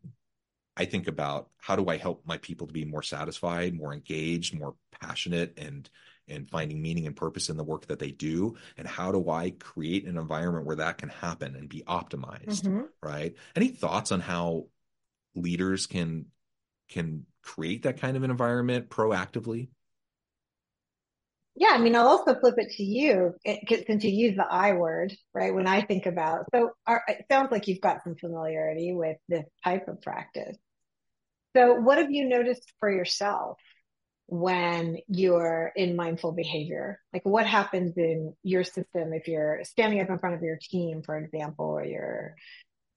I 0.77 0.85
think 0.85 1.07
about 1.07 1.49
how 1.57 1.75
do 1.75 1.87
I 1.87 1.97
help 1.97 2.25
my 2.25 2.37
people 2.37 2.67
to 2.67 2.73
be 2.73 2.85
more 2.85 3.03
satisfied, 3.03 3.73
more 3.73 3.93
engaged, 3.93 4.57
more 4.57 4.75
passionate, 5.01 5.57
and 5.57 5.89
and 6.27 6.47
finding 6.47 6.79
meaning 6.79 7.07
and 7.07 7.15
purpose 7.15 7.49
in 7.49 7.57
the 7.57 7.63
work 7.63 7.87
that 7.87 7.97
they 7.97 8.11
do, 8.11 8.55
and 8.77 8.87
how 8.87 9.11
do 9.11 9.29
I 9.29 9.49
create 9.49 10.05
an 10.05 10.15
environment 10.15 10.65
where 10.65 10.75
that 10.75 10.99
can 10.99 11.09
happen 11.09 11.55
and 11.55 11.67
be 11.67 11.83
optimized, 11.87 12.61
mm-hmm. 12.61 12.81
right? 13.01 13.35
Any 13.55 13.69
thoughts 13.69 14.11
on 14.11 14.19
how 14.19 14.67
leaders 15.35 15.87
can 15.87 16.27
can 16.89 17.25
create 17.43 17.83
that 17.83 17.99
kind 17.99 18.17
of 18.17 18.23
an 18.23 18.31
environment 18.31 18.89
proactively? 18.89 19.69
Yeah, 21.55 21.71
I 21.71 21.77
mean, 21.77 21.95
I'll 21.95 22.07
also 22.07 22.39
flip 22.39 22.55
it 22.57 22.71
to 22.77 22.83
you 22.83 23.33
eh, 23.45 23.57
it, 23.69 23.87
since 23.87 24.03
you 24.03 24.11
use 24.11 24.35
the 24.37 24.45
I 24.49 24.73
word, 24.73 25.13
right? 25.33 25.53
When 25.53 25.67
I 25.67 25.81
think 25.81 26.05
about, 26.05 26.45
so 26.53 26.71
our, 26.87 27.03
it 27.07 27.25
sounds 27.29 27.51
like 27.51 27.67
you've 27.67 27.81
got 27.81 28.03
some 28.03 28.15
familiarity 28.15 28.93
with 28.93 29.17
this 29.27 29.43
type 29.63 29.89
of 29.89 30.01
practice. 30.01 30.57
So, 31.55 31.73
what 31.73 31.97
have 31.97 32.11
you 32.11 32.29
noticed 32.29 32.71
for 32.79 32.89
yourself 32.89 33.57
when 34.27 34.99
you're 35.07 35.73
in 35.75 35.97
mindful 35.97 36.31
behavior? 36.31 37.01
Like, 37.11 37.25
what 37.25 37.45
happens 37.45 37.97
in 37.97 38.35
your 38.43 38.63
system 38.63 39.11
if 39.11 39.27
you're 39.27 39.63
standing 39.63 39.99
up 39.99 40.09
in 40.09 40.19
front 40.19 40.35
of 40.35 40.43
your 40.43 40.59
team, 40.61 41.01
for 41.03 41.17
example, 41.17 41.65
or 41.65 41.83
you're 41.83 42.35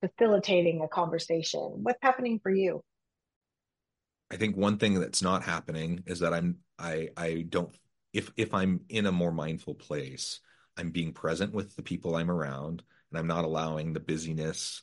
facilitating 0.00 0.82
a 0.82 0.88
conversation? 0.88 1.80
What's 1.82 1.98
happening 2.02 2.38
for 2.40 2.52
you? 2.52 2.82
I 4.32 4.36
think 4.36 4.56
one 4.56 4.78
thing 4.78 4.98
that's 4.98 5.20
not 5.20 5.42
happening 5.44 6.04
is 6.06 6.20
that 6.20 6.32
I'm 6.32 6.56
I 6.78 7.10
I 7.16 7.44
don't 7.46 7.76
if 8.14 8.32
if 8.36 8.54
I'm 8.54 8.80
in 8.88 9.04
a 9.04 9.12
more 9.12 9.30
mindful 9.30 9.74
place, 9.74 10.40
I'm 10.76 10.90
being 10.90 11.12
present 11.12 11.52
with 11.52 11.76
the 11.76 11.82
people 11.82 12.16
I'm 12.16 12.30
around 12.30 12.82
and 13.10 13.18
I'm 13.18 13.26
not 13.26 13.44
allowing 13.44 13.92
the 13.92 14.00
busyness, 14.00 14.82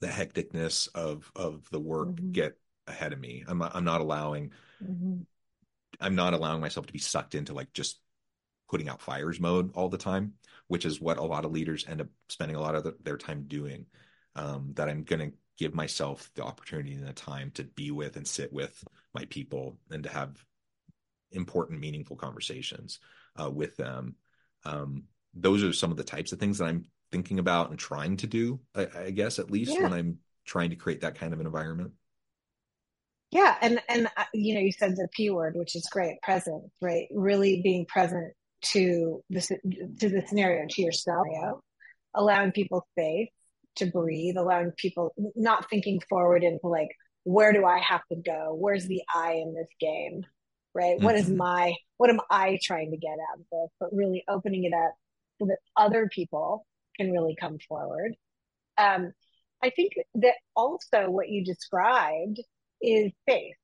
the 0.00 0.08
hecticness 0.08 0.88
of 0.92 1.30
of 1.36 1.70
the 1.70 1.78
work 1.78 2.08
mm-hmm. 2.08 2.32
get 2.32 2.58
ahead 2.88 3.12
of 3.12 3.20
me. 3.20 3.44
I'm 3.46 3.58
not, 3.58 3.76
I'm 3.76 3.84
not 3.84 4.00
allowing 4.00 4.50
mm-hmm. 4.82 5.18
I'm 6.00 6.16
not 6.16 6.34
allowing 6.34 6.60
myself 6.60 6.86
to 6.86 6.92
be 6.92 6.98
sucked 6.98 7.36
into 7.36 7.54
like 7.54 7.72
just 7.72 8.00
putting 8.68 8.88
out 8.88 9.00
fires 9.00 9.38
mode 9.38 9.70
all 9.74 9.88
the 9.88 9.98
time, 9.98 10.34
which 10.66 10.84
is 10.84 11.00
what 11.00 11.18
a 11.18 11.22
lot 11.22 11.44
of 11.44 11.52
leaders 11.52 11.86
end 11.88 12.00
up 12.00 12.08
spending 12.28 12.56
a 12.56 12.60
lot 12.60 12.74
of 12.74 12.82
the, 12.82 12.96
their 13.04 13.16
time 13.16 13.44
doing. 13.46 13.86
Um, 14.34 14.72
that 14.74 14.88
I'm 14.88 15.02
going 15.02 15.30
to 15.30 15.36
give 15.58 15.74
myself 15.74 16.30
the 16.34 16.44
opportunity 16.44 16.94
and 16.94 17.06
the 17.06 17.12
time 17.12 17.50
to 17.52 17.64
be 17.64 17.90
with 17.90 18.16
and 18.16 18.26
sit 18.26 18.52
with 18.52 18.82
my 19.12 19.24
people 19.26 19.76
and 19.90 20.04
to 20.04 20.08
have 20.08 20.42
important, 21.32 21.80
meaningful 21.80 22.16
conversations 22.16 23.00
uh, 23.40 23.50
with 23.50 23.76
them. 23.76 24.14
Um, 24.64 25.04
those 25.34 25.62
are 25.62 25.72
some 25.72 25.90
of 25.90 25.96
the 25.96 26.04
types 26.04 26.32
of 26.32 26.38
things 26.38 26.58
that 26.58 26.66
I'm 26.66 26.84
thinking 27.10 27.38
about 27.38 27.70
and 27.70 27.78
trying 27.78 28.16
to 28.18 28.26
do. 28.26 28.60
I, 28.74 28.88
I 28.96 29.10
guess 29.10 29.38
at 29.38 29.50
least 29.50 29.74
yeah. 29.74 29.82
when 29.82 29.92
I'm 29.92 30.18
trying 30.46 30.70
to 30.70 30.76
create 30.76 31.02
that 31.02 31.16
kind 31.16 31.32
of 31.32 31.40
an 31.40 31.46
environment. 31.46 31.92
Yeah, 33.30 33.56
and 33.60 33.82
and 33.90 34.06
uh, 34.16 34.24
you 34.32 34.54
know, 34.54 34.60
you 34.60 34.72
said 34.72 34.96
the 34.96 35.06
P 35.14 35.28
word, 35.28 35.54
which 35.54 35.76
is 35.76 35.86
great, 35.92 36.20
present, 36.22 36.64
right? 36.80 37.08
Really 37.10 37.60
being 37.62 37.84
present 37.84 38.32
to 38.72 39.22
the 39.28 39.40
to 40.00 40.08
the 40.08 40.22
scenario, 40.26 40.66
to 40.66 40.82
your 40.82 40.92
scenario, 40.92 41.60
allowing 42.14 42.52
people 42.52 42.86
space 42.92 43.28
to 43.78 43.86
breathe, 43.86 44.36
allowing 44.36 44.72
people 44.76 45.14
not 45.34 45.68
thinking 45.70 46.00
forward 46.08 46.44
into 46.44 46.68
like, 46.68 46.90
where 47.24 47.52
do 47.52 47.64
I 47.64 47.78
have 47.78 48.02
to 48.12 48.16
go? 48.16 48.56
Where's 48.58 48.86
the 48.86 49.02
I 49.14 49.32
in 49.32 49.54
this 49.54 49.68
game? 49.80 50.24
Right? 50.74 50.96
Mm-hmm. 50.96 51.04
What 51.04 51.16
is 51.16 51.26
mm-hmm. 51.26 51.38
my, 51.38 51.74
what 51.96 52.10
am 52.10 52.20
I 52.30 52.58
trying 52.62 52.90
to 52.92 52.96
get 52.96 53.16
out 53.30 53.40
of 53.40 53.46
this? 53.50 53.70
But 53.80 53.90
really 53.92 54.24
opening 54.28 54.64
it 54.64 54.72
up 54.72 54.94
so 55.38 55.46
that 55.46 55.58
other 55.76 56.08
people 56.08 56.66
can 56.96 57.10
really 57.12 57.36
come 57.38 57.58
forward. 57.68 58.14
Um, 58.76 59.12
I 59.62 59.70
think 59.70 59.92
that 60.16 60.34
also 60.54 61.10
what 61.10 61.28
you 61.28 61.44
described 61.44 62.40
is 62.80 63.12
space, 63.28 63.54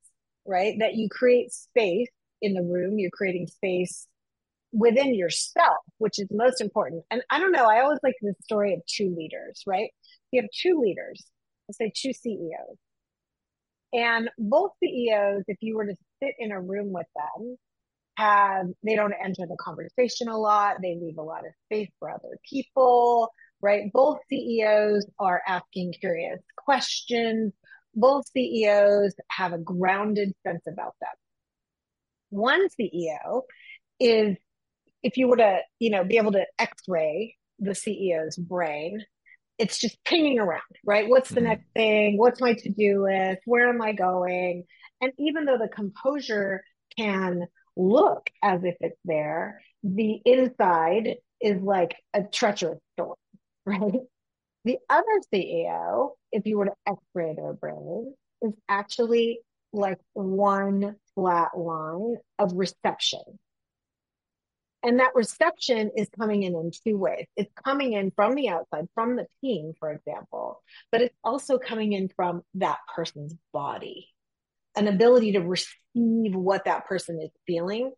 right? 0.47 0.77
That 0.81 0.95
you 0.95 1.09
create 1.09 1.53
space 1.53 2.11
in 2.43 2.55
the 2.55 2.63
room, 2.63 2.99
you're 2.99 3.11
creating 3.11 3.47
space 3.47 4.07
within 4.73 5.15
yourself, 5.15 5.79
which 5.99 6.19
is 6.19 6.27
most 6.33 6.61
important. 6.61 7.05
And 7.11 7.23
I 7.31 7.39
don't 7.39 7.53
know, 7.53 7.67
I 7.67 7.81
always 7.81 8.01
like 8.03 8.17
the 8.21 8.35
story 8.43 8.75
of 8.75 8.81
two 8.87 9.15
leaders, 9.17 9.63
right? 9.67 9.91
You 10.35 10.43
have 10.43 10.51
two 10.51 10.81
leaders, 10.81 11.25
let's 11.69 11.79
say 11.79 11.93
two 11.95 12.13
CEOs. 12.13 12.77
And 13.93 14.29
both 14.37 14.73
CEOs, 14.83 15.45
if 15.47 15.59
you 15.61 15.77
were 15.77 15.87
to 15.87 15.95
sit 16.21 16.35
in 16.41 16.51
a 16.51 16.61
room 16.61 16.93
with 16.93 17.07
them, 17.15 17.57
have 18.17 18.67
they 18.83 18.97
don't 18.97 19.13
enter 19.13 19.47
the 19.47 19.57
conversation 19.61 20.27
a 20.27 20.37
lot, 20.37 20.79
they 20.83 20.99
leave 21.01 21.19
a 21.19 21.23
lot 21.23 21.47
of 21.47 21.53
space 21.67 21.89
for 22.01 22.11
other 22.11 22.37
people, 22.51 23.33
right? 23.61 23.93
Both 23.93 24.19
CEOs 24.29 25.07
are 25.21 25.41
asking 25.47 25.95
curious 26.01 26.41
questions. 26.57 27.53
Both 27.95 28.27
CEOs 28.33 29.15
have 29.31 29.53
a 29.53 29.59
grounded 29.59 30.33
sense 30.45 30.65
about 30.67 30.97
them. 31.01 31.11
One 32.31 32.67
CEO 32.71 33.43
is 34.01 34.37
if 35.05 35.17
you 35.17 35.29
were 35.29 35.37
to, 35.37 35.61
you 35.79 35.91
know, 35.91 36.03
be 36.03 36.17
able 36.17 36.33
to 36.33 36.45
x-ray 36.59 37.37
the 37.61 37.71
CEO's 37.71 38.37
brain, 38.37 39.05
it's 39.59 39.79
just 39.79 40.03
pinging 40.05 40.39
around, 40.39 40.63
right? 40.85 41.09
What's 41.09 41.31
the 41.31 41.37
mm-hmm. 41.37 41.49
next 41.49 41.67
thing? 41.75 42.19
What's 42.19 42.41
my 42.41 42.55
to-do 42.55 43.05
list? 43.05 43.43
Where 43.45 43.69
am 43.69 43.81
I 43.81 43.93
going? 43.93 44.65
And 45.01 45.13
even 45.19 45.45
though 45.45 45.59
the 45.59 45.69
composure 45.69 46.65
can 46.97 47.47
look 47.77 48.29
as 48.43 48.65
if 48.65 48.77
it's 48.81 48.99
there, 49.05 49.61
the 49.83 50.21
inside 50.25 51.17
is 51.41 51.61
like 51.61 51.95
a 52.15 52.23
treacherous 52.23 52.81
storm, 52.95 53.17
right? 53.67 54.01
The 54.65 54.79
other 54.89 55.21
CEO, 55.33 56.11
if 56.33 56.47
you 56.47 56.59
were 56.59 56.67
to 56.67 56.75
x-ray 56.87 57.35
their 57.35 57.53
brain, 57.53 58.15
is 58.43 58.53
actually 58.69 59.41
like 59.73 59.99
one 60.15 60.97
flat 61.15 61.57
line 61.57 62.17
of 62.39 62.53
reception 62.55 63.21
and 64.85 65.01
that 65.01 65.15
reception 65.15 65.91
is 65.97 66.09
coming 66.17 66.43
in 66.43 66.55
in 66.55 66.71
two 66.71 66.99
ways. 66.99 67.27
It's 67.37 67.51
coming 67.65 67.95
in 67.95 68.13
from 68.15 68.35
the 68.35 68.51
outside, 68.51 68.87
from 68.95 69.17
the 69.17 69.27
team, 69.41 69.73
for 69.81 69.91
example, 69.91 70.63
but 70.93 71.01
it's 71.01 71.17
also 71.25 71.59
coming 71.59 71.95
in 71.95 72.11
from 72.15 72.43
that 72.57 72.79
person's 72.95 73.35
body, 73.53 74.09
an 74.77 74.87
ability 74.87 75.33
to 75.33 75.41
receive 75.41 76.35
what 76.35 76.67
that 76.67 76.87
person 76.87 77.19
is 77.21 77.31
feeling 77.47 77.93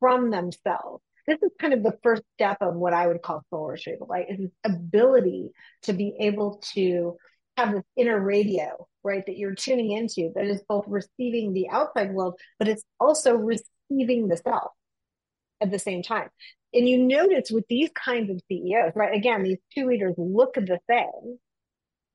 from 0.00 0.30
themselves. 0.30 1.02
This 1.28 1.38
is 1.42 1.50
kind 1.60 1.72
of 1.72 1.84
the 1.84 1.96
first 2.02 2.22
step 2.34 2.58
of 2.60 2.74
what 2.74 2.92
I 2.92 3.06
would 3.06 3.22
call 3.22 3.44
soul 3.50 3.68
retrieval, 3.68 4.08
right? 4.08 4.26
Is 4.28 4.38
this 4.38 4.50
ability 4.64 5.50
to 5.82 5.92
be 5.92 6.14
able 6.20 6.60
to 6.74 7.16
have 7.56 7.72
this 7.72 7.84
inner 7.96 8.20
radio, 8.20 8.86
right, 9.04 9.24
that 9.26 9.38
you're 9.38 9.54
tuning 9.54 9.92
into 9.92 10.32
that 10.34 10.44
is 10.44 10.62
both 10.68 10.84
receiving 10.88 11.52
the 11.52 11.68
outside 11.70 12.12
world, 12.12 12.38
but 12.58 12.68
it's 12.68 12.82
also 12.98 13.34
receiving 13.34 14.28
the 14.28 14.36
self 14.36 14.72
at 15.60 15.70
the 15.70 15.78
same 15.78 16.02
time. 16.02 16.28
And 16.74 16.88
you 16.88 16.98
notice 16.98 17.50
with 17.50 17.66
these 17.68 17.90
kinds 17.94 18.30
of 18.30 18.40
CEOs, 18.48 18.92
right? 18.94 19.14
Again, 19.14 19.42
these 19.42 19.58
two 19.74 19.86
leaders 19.86 20.14
look 20.18 20.54
the 20.54 20.78
same, 20.88 21.38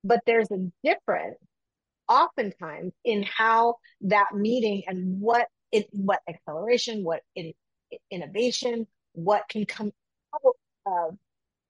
but 0.03 0.19
there's 0.25 0.51
a 0.51 0.71
difference 0.83 1.37
oftentimes 2.07 2.91
in 3.05 3.23
how 3.23 3.75
that 4.01 4.27
meeting 4.33 4.83
and 4.87 5.21
what 5.21 5.47
it, 5.71 5.87
what 5.91 6.19
acceleration, 6.29 7.03
what 7.03 7.21
in, 7.35 7.53
innovation, 8.11 8.85
what 9.13 9.43
can 9.49 9.65
come 9.65 9.91
out 10.35 10.55
of 10.85 11.17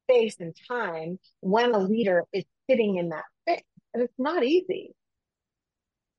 space 0.10 0.38
and 0.40 0.56
time 0.68 1.20
when 1.42 1.74
a 1.74 1.80
leader 1.80 2.26
is 2.34 2.44
sitting 2.70 2.98
in 2.98 3.10
that 3.10 3.24
space. 3.44 3.64
And 3.94 4.04
it's 4.04 4.14
not 4.18 4.44
easy 4.44 4.96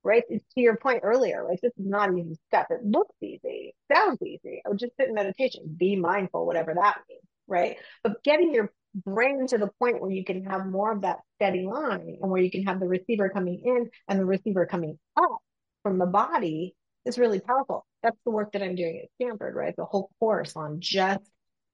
right? 0.05 0.23
To 0.29 0.61
your 0.61 0.77
point 0.77 1.01
earlier, 1.03 1.45
right? 1.45 1.59
This 1.63 1.73
is 1.79 1.87
not 1.87 2.17
easy 2.17 2.39
step. 2.49 2.69
It 2.71 2.85
looks 2.85 3.15
easy, 3.23 3.75
sounds 3.93 4.21
easy. 4.23 4.63
I 4.65 4.69
would 4.69 4.79
just 4.79 4.97
sit 4.99 5.09
in 5.09 5.15
meditation, 5.15 5.75
be 5.77 5.97
mindful, 5.97 6.47
whatever 6.47 6.75
that 6.75 6.99
means, 7.09 7.23
right? 7.47 7.77
But 8.03 8.23
getting 8.25 8.55
your 8.55 8.73
brain 8.95 9.47
to 9.49 9.59
the 9.59 9.71
point 9.79 10.01
where 10.01 10.11
you 10.11 10.25
can 10.25 10.45
have 10.45 10.67
more 10.67 10.93
of 10.93 11.03
that 11.03 11.19
steady 11.37 11.65
line 11.65 12.19
and 12.21 12.31
where 12.31 12.43
you 12.43 12.51
can 12.51 12.65
have 12.65 12.81
the 12.81 12.89
receiver 12.89 13.29
coming 13.29 13.63
in 13.65 13.91
and 14.09 14.19
the 14.19 14.25
receiver 14.25 14.67
coming 14.67 14.99
up 15.17 15.39
from 15.83 15.99
the 15.99 16.07
body 16.07 16.75
is 17.05 17.19
really 17.19 17.41
powerful. 17.41 17.85
That's 18.03 18.19
the 18.25 18.31
work 18.31 18.53
that 18.53 18.63
I'm 18.63 18.75
doing 18.75 19.01
at 19.03 19.09
Stanford, 19.15 19.55
right? 19.55 19.75
The 19.77 19.85
whole 19.85 20.11
course 20.21 20.55
on 20.57 20.81
just 20.81 21.23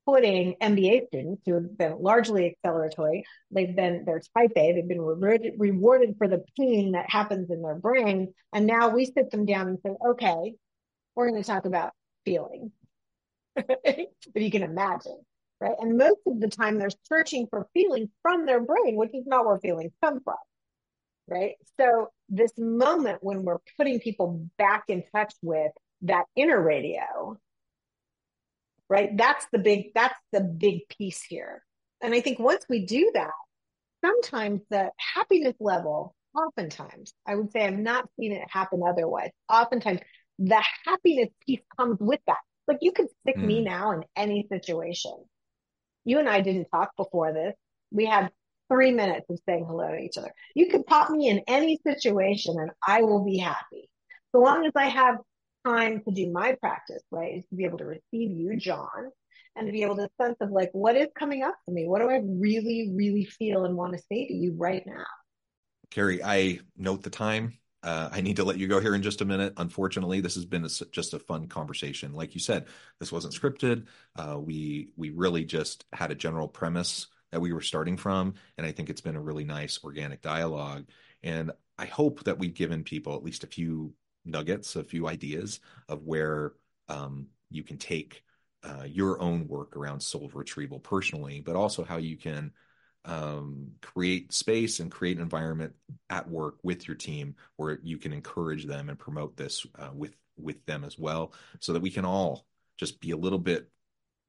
putting 0.09 0.55
MBA 0.63 1.09
students 1.09 1.43
who 1.45 1.53
have 1.55 1.77
been 1.77 1.99
largely 2.01 2.57
acceleratory, 2.65 3.25
they've 3.51 3.77
been, 3.77 4.05
they're 4.07 4.23
type 4.35 4.53
A, 4.57 4.73
they've 4.73 4.89
been 4.89 5.03
rewarded, 5.03 5.53
rewarded 5.59 6.15
for 6.17 6.27
the 6.27 6.43
pain 6.59 6.93
that 6.93 7.11
happens 7.11 7.51
in 7.51 7.61
their 7.61 7.75
brain. 7.75 8.33
And 8.55 8.67
now 8.67 8.89
we 8.89 9.05
sit 9.05 9.31
them 9.31 9.45
down 9.45 9.69
and 9.69 9.79
say, 9.85 9.93
okay, 10.09 10.55
we're 11.15 11.29
going 11.29 11.43
to 11.43 11.47
talk 11.47 11.67
about 11.67 11.93
feeling. 12.25 12.73
if 13.57 14.09
you 14.35 14.51
can 14.51 14.63
imagine, 14.63 15.21
right? 15.61 15.77
And 15.79 15.99
most 15.99 16.21
of 16.27 16.41
the 16.41 16.49
time 16.49 16.79
they're 16.79 16.89
searching 17.05 17.47
for 17.51 17.69
feelings 17.75 18.09
from 18.23 18.47
their 18.47 18.61
brain, 18.61 18.97
which 18.97 19.15
is 19.15 19.27
not 19.27 19.45
where 19.45 19.59
feelings 19.59 19.93
come 20.03 20.21
from, 20.25 20.37
right? 21.29 21.57
So 21.79 22.09
this 22.31 22.53
moment 22.57 23.19
when 23.21 23.43
we're 23.43 23.59
putting 23.77 24.01
people 24.01 24.49
back 24.57 24.85
in 24.89 25.03
touch 25.15 25.35
with 25.43 25.73
that 26.03 26.25
inner 26.35 26.63
radio 26.63 27.37
right? 28.89 29.17
That's 29.17 29.47
the 29.53 29.59
big, 29.59 29.93
that's 29.95 30.19
the 30.33 30.41
big 30.41 30.89
piece 30.89 31.23
here. 31.23 31.63
And 32.01 32.15
I 32.15 32.21
think 32.21 32.39
once 32.39 32.65
we 32.69 32.87
do 32.87 33.11
that, 33.15 33.33
sometimes 34.05 34.61
the 34.71 34.91
happiness 35.15 35.55
level, 35.61 36.15
oftentimes, 36.35 37.13
I 37.27 37.35
would 37.35 37.51
say 37.53 37.65
I've 37.65 37.79
not 37.79 38.09
seen 38.19 38.33
it 38.33 38.49
happen 38.51 38.83
otherwise. 38.87 39.31
Oftentimes, 39.53 40.01
the 40.39 40.63
happiness 40.85 41.31
piece 41.45 41.61
comes 41.77 41.99
with 42.01 42.21
that. 42.27 42.39
Like 42.67 42.79
you 42.81 42.93
could 42.93 43.09
stick 43.23 43.37
mm. 43.37 43.47
me 43.47 43.63
now 43.63 43.93
in 43.93 44.05
any 44.15 44.47
situation. 44.51 45.13
You 46.05 46.19
and 46.19 46.29
I 46.29 46.41
didn't 46.41 46.69
talk 46.71 46.91
before 46.97 47.33
this. 47.33 47.55
We 47.91 48.07
had 48.07 48.31
three 48.71 48.93
minutes 48.93 49.27
of 49.31 49.41
saying 49.49 49.65
hello 49.67 49.89
to 49.89 49.99
each 49.99 50.19
other. 50.19 50.33
You 50.55 50.69
could 50.69 50.87
pop 50.87 51.11
me 51.11 51.29
in 51.29 51.43
any 51.49 51.81
situation 51.85 52.57
and 52.59 52.71
I 52.87 53.03
will 53.03 53.25
be 53.25 53.39
happy. 53.39 53.89
So 54.33 54.41
long 54.41 54.67
as 54.67 54.73
I 54.77 54.87
have 54.87 55.17
time 55.69 56.03
to 56.05 56.11
do 56.11 56.31
my 56.31 56.53
practice, 56.61 57.03
right, 57.11 57.39
is 57.39 57.45
to 57.51 57.57
be 57.57 57.65
able 57.65 57.79
to 57.79 57.85
receive 57.85 58.31
you, 58.31 58.57
John, 58.57 59.11
and 59.57 59.67
to 59.67 59.73
be 59.73 59.83
able 59.83 59.97
to 59.97 60.09
sense 60.21 60.37
of 60.41 60.51
like, 60.51 60.71
what 60.73 60.97
is 60.97 61.09
coming 61.19 61.43
up 61.43 61.57
for 61.65 61.73
me? 61.73 61.87
What 61.87 62.01
do 62.01 62.09
I 62.09 62.21
really, 62.25 62.93
really 62.95 63.25
feel 63.25 63.65
and 63.65 63.77
want 63.77 63.93
to 63.93 63.99
say 63.99 64.27
to 64.27 64.35
you 64.35 64.55
right 64.57 64.83
now? 64.87 65.05
Cari, 65.91 66.23
I 66.23 66.61
note 66.77 67.03
the 67.03 67.11
time. 67.11 67.59
Uh, 67.83 68.09
I 68.11 68.21
need 68.21 68.37
to 68.37 68.45
let 68.45 68.59
you 68.59 68.67
go 68.67 68.81
here 68.81 68.95
in 68.95 69.03
just 69.03 69.21
a 69.21 69.25
minute. 69.25 69.55
Unfortunately, 69.57 70.21
this 70.21 70.35
has 70.35 70.45
been 70.45 70.65
a, 70.65 70.69
just 70.91 71.15
a 71.15 71.19
fun 71.19 71.47
conversation. 71.47 72.13
Like 72.13 72.35
you 72.35 72.41
said, 72.41 72.67
this 72.99 73.13
wasn't 73.13 73.35
scripted. 73.35 73.87
Uh, 74.17 74.39
we 74.39 74.91
we 74.97 75.11
really 75.11 75.45
just 75.45 75.85
had 75.93 76.11
a 76.11 76.17
general 76.17 76.49
premise 76.49 77.07
that 77.31 77.41
we 77.41 77.53
were 77.53 77.61
starting 77.61 77.97
from, 77.97 78.35
and 78.57 78.67
I 78.67 78.73
think 78.73 78.91
it's 78.91 79.01
been 79.01 79.17
a 79.17 79.21
really 79.21 79.45
nice 79.45 79.79
organic 79.85 80.23
dialogue. 80.23 80.87
And 81.23 81.53
I 81.79 81.87
hope 81.87 82.25
that 82.25 82.39
we've 82.39 82.55
given 82.55 82.83
people 82.83 83.15
at 83.15 83.23
least 83.23 83.45
a 83.45 83.49
few 83.49 83.95
nuggets, 84.29 84.77
a 84.77 84.85
few 84.85 85.09
ideas 85.09 85.61
of 85.89 86.05
where 86.05 86.53
um, 86.89 87.29
you 87.51 87.63
can 87.63 87.79
take 87.79 88.23
uh, 88.63 88.85
your 88.85 89.21
own 89.21 89.49
work 89.49 89.77
around 89.77 90.01
soul 90.01 90.31
retrieval 90.35 90.81
personally, 90.81 91.41
but 91.41 91.57
also 91.57 91.85
how 91.85 91.97
you 91.97 92.17
can 92.17 92.53
um, 93.05 93.71
create 93.81 94.33
space 94.33 94.81
and 94.81 94.91
create 94.91 95.17
an 95.17 95.23
environment 95.23 95.73
at 96.11 96.29
work 96.29 96.57
with 96.63 96.87
your 96.87 96.97
team 96.97 97.35
where 97.57 97.79
you 97.83 97.97
can 97.97 98.13
encourage 98.13 98.67
them 98.67 98.89
and 98.89 98.99
promote 98.99 99.37
this 99.37 99.67
uh, 99.79 99.91
with 99.95 100.15
with 100.37 100.65
them 100.67 100.85
as 100.85 100.99
well, 100.99 101.33
so 101.61 101.73
that 101.73 101.83
we 101.83 101.91
can 101.91 102.05
all 102.05 102.47
just 102.77 103.01
be 103.01 103.11
a 103.11 103.17
little 103.17 103.41
bit 103.41 103.69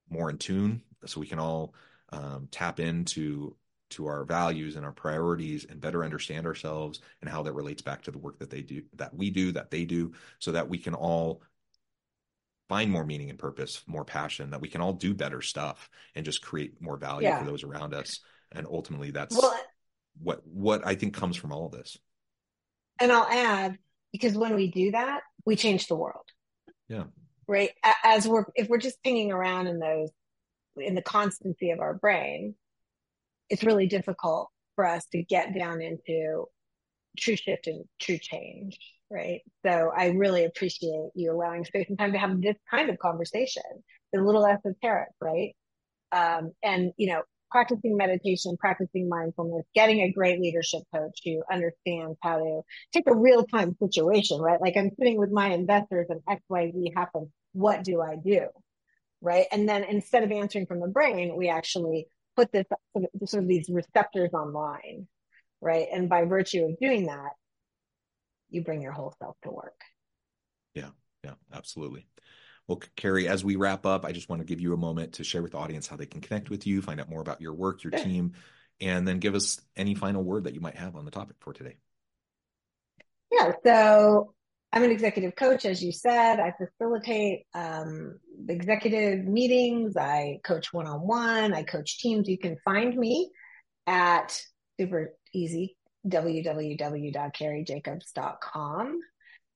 more 0.09 0.29
in 0.29 0.37
tune, 0.37 0.81
so 1.05 1.19
we 1.19 1.27
can 1.27 1.39
all 1.39 1.73
um, 2.11 2.47
tap 2.49 2.79
into 2.79 3.55
to 3.89 4.07
our 4.07 4.23
values 4.23 4.75
and 4.75 4.85
our 4.85 4.91
priorities 4.91 5.65
and 5.69 5.81
better 5.81 6.03
understand 6.03 6.45
ourselves 6.45 7.01
and 7.21 7.29
how 7.29 7.43
that 7.43 7.53
relates 7.53 7.81
back 7.81 8.01
to 8.03 8.11
the 8.11 8.17
work 8.17 8.39
that 8.39 8.49
they 8.49 8.61
do 8.61 8.83
that 8.95 9.13
we 9.13 9.29
do 9.29 9.51
that 9.51 9.71
they 9.71 9.85
do 9.85 10.11
so 10.39 10.51
that 10.51 10.69
we 10.69 10.77
can 10.77 10.93
all 10.93 11.41
find 12.67 12.91
more 12.91 13.03
meaning 13.03 13.29
and 13.29 13.39
purpose 13.39 13.81
more 13.87 14.05
passion 14.05 14.51
that 14.51 14.61
we 14.61 14.69
can 14.69 14.79
all 14.79 14.93
do 14.93 15.13
better 15.13 15.41
stuff 15.41 15.89
and 16.15 16.23
just 16.23 16.41
create 16.41 16.79
more 16.79 16.97
value 16.97 17.27
yeah. 17.27 17.39
for 17.39 17.45
those 17.45 17.63
around 17.63 17.93
us. 17.93 18.19
And 18.51 18.65
ultimately 18.67 19.11
that's 19.11 19.35
well, 19.35 19.55
what 20.21 20.45
what 20.45 20.85
i 20.85 20.95
think 20.95 21.13
comes 21.13 21.35
from 21.35 21.51
all 21.51 21.65
of 21.65 21.71
this. 21.71 21.97
And 22.99 23.11
i'll 23.11 23.27
add 23.27 23.77
because 24.11 24.35
when 24.35 24.55
we 24.55 24.71
do 24.71 24.91
that 24.91 25.21
we 25.45 25.55
change 25.55 25.87
the 25.87 25.95
world. 25.95 26.25
Yeah. 26.87 27.05
Right? 27.47 27.71
As 28.03 28.27
we're 28.27 28.45
if 28.55 28.69
we're 28.69 28.77
just 28.77 29.01
pinging 29.03 29.31
around 29.31 29.67
in 29.67 29.79
those 29.79 30.11
in 30.77 30.95
the 30.95 31.01
constancy 31.01 31.71
of 31.71 31.79
our 31.79 31.95
brain 31.95 32.55
it's 33.49 33.63
really 33.63 33.87
difficult 33.87 34.49
for 34.75 34.85
us 34.85 35.05
to 35.11 35.23
get 35.23 35.53
down 35.53 35.81
into 35.81 36.45
true 37.17 37.35
shift 37.35 37.67
and 37.67 37.85
true 37.99 38.17
change, 38.17 38.77
right? 39.11 39.41
So 39.65 39.91
I 39.95 40.07
really 40.07 40.45
appreciate 40.45 41.09
you 41.15 41.31
allowing 41.31 41.65
space 41.65 41.87
and 41.89 41.97
time 41.97 42.13
to 42.13 42.19
have 42.19 42.41
this 42.41 42.55
kind 42.69 42.89
of 42.89 42.97
conversation. 42.99 43.63
A 44.15 44.19
little 44.19 44.45
esoteric, 44.45 45.09
right? 45.21 45.55
Um, 46.11 46.51
and 46.63 46.91
you 46.97 47.07
know, 47.07 47.21
practicing 47.51 47.97
meditation, 47.97 48.57
practicing 48.57 49.09
mindfulness, 49.09 49.65
getting 49.75 50.01
a 50.01 50.11
great 50.11 50.39
leadership 50.39 50.81
coach 50.93 51.19
who 51.23 51.43
understands 51.51 52.17
how 52.21 52.37
to 52.37 52.61
take 52.93 53.07
a 53.07 53.15
real 53.15 53.45
time 53.45 53.75
situation, 53.81 54.39
right? 54.39 54.61
Like 54.61 54.77
I'm 54.77 54.91
sitting 54.97 55.17
with 55.19 55.31
my 55.31 55.49
investors 55.49 56.07
and 56.09 56.21
XYZ 56.27 56.95
happens. 56.95 57.29
What 57.53 57.83
do 57.83 58.01
I 58.01 58.15
do? 58.15 58.47
Right. 59.21 59.47
And 59.51 59.67
then 59.67 59.83
instead 59.83 60.23
of 60.23 60.31
answering 60.31 60.65
from 60.65 60.79
the 60.79 60.87
brain, 60.87 61.35
we 61.35 61.49
actually 61.49 62.07
put 62.39 62.51
this 62.51 62.65
sort 63.25 63.43
of 63.43 63.47
these 63.47 63.69
receptors 63.69 64.31
online. 64.33 65.07
Right. 65.61 65.87
And 65.91 66.07
by 66.07 66.23
virtue 66.23 66.65
of 66.65 66.79
doing 66.79 67.07
that, 67.07 67.31
you 68.49 68.63
bring 68.63 68.81
your 68.81 68.93
whole 68.93 69.13
self 69.19 69.35
to 69.43 69.51
work. 69.51 69.79
Yeah. 70.73 70.89
Yeah. 71.23 71.33
Absolutely. 71.53 72.07
Well, 72.67 72.81
Cari, 72.95 73.27
as 73.27 73.43
we 73.43 73.55
wrap 73.55 73.85
up, 73.85 74.05
I 74.05 74.11
just 74.11 74.29
want 74.29 74.41
to 74.41 74.45
give 74.45 74.61
you 74.61 74.73
a 74.73 74.77
moment 74.77 75.13
to 75.13 75.23
share 75.23 75.41
with 75.41 75.53
the 75.53 75.57
audience 75.57 75.87
how 75.87 75.95
they 75.95 76.05
can 76.05 76.21
connect 76.21 76.49
with 76.49 76.67
you, 76.67 76.81
find 76.81 77.01
out 77.01 77.09
more 77.09 77.21
about 77.21 77.41
your 77.41 77.53
work, 77.53 77.83
your 77.83 77.91
team, 77.91 78.33
and 78.79 79.07
then 79.07 79.17
give 79.17 79.33
us 79.33 79.59
any 79.75 79.95
final 79.95 80.23
word 80.23 80.43
that 80.43 80.53
you 80.53 80.61
might 80.61 80.75
have 80.75 80.95
on 80.95 81.03
the 81.03 81.11
topic 81.11 81.37
for 81.39 81.51
today. 81.51 81.77
Yeah, 83.31 83.53
so 83.65 84.33
I'm 84.71 84.83
an 84.83 84.91
executive 84.91 85.35
coach, 85.35 85.65
as 85.65 85.83
you 85.83 85.91
said. 85.91 86.39
I 86.39 86.51
facilitate 86.51 87.47
um, 87.55 88.19
executive 88.47 89.25
meetings. 89.25 89.97
I 89.97 90.41
coach 90.43 90.71
one 90.71 90.85
on 90.85 91.07
one. 91.07 91.55
I 91.55 91.63
coach 91.63 91.97
teams. 91.97 92.29
You 92.29 92.37
can 92.37 92.55
find 92.63 92.95
me 92.95 93.31
at 93.87 94.39
super 94.79 95.15
easy 95.33 95.75
www.carijacobs.com. 96.07 98.99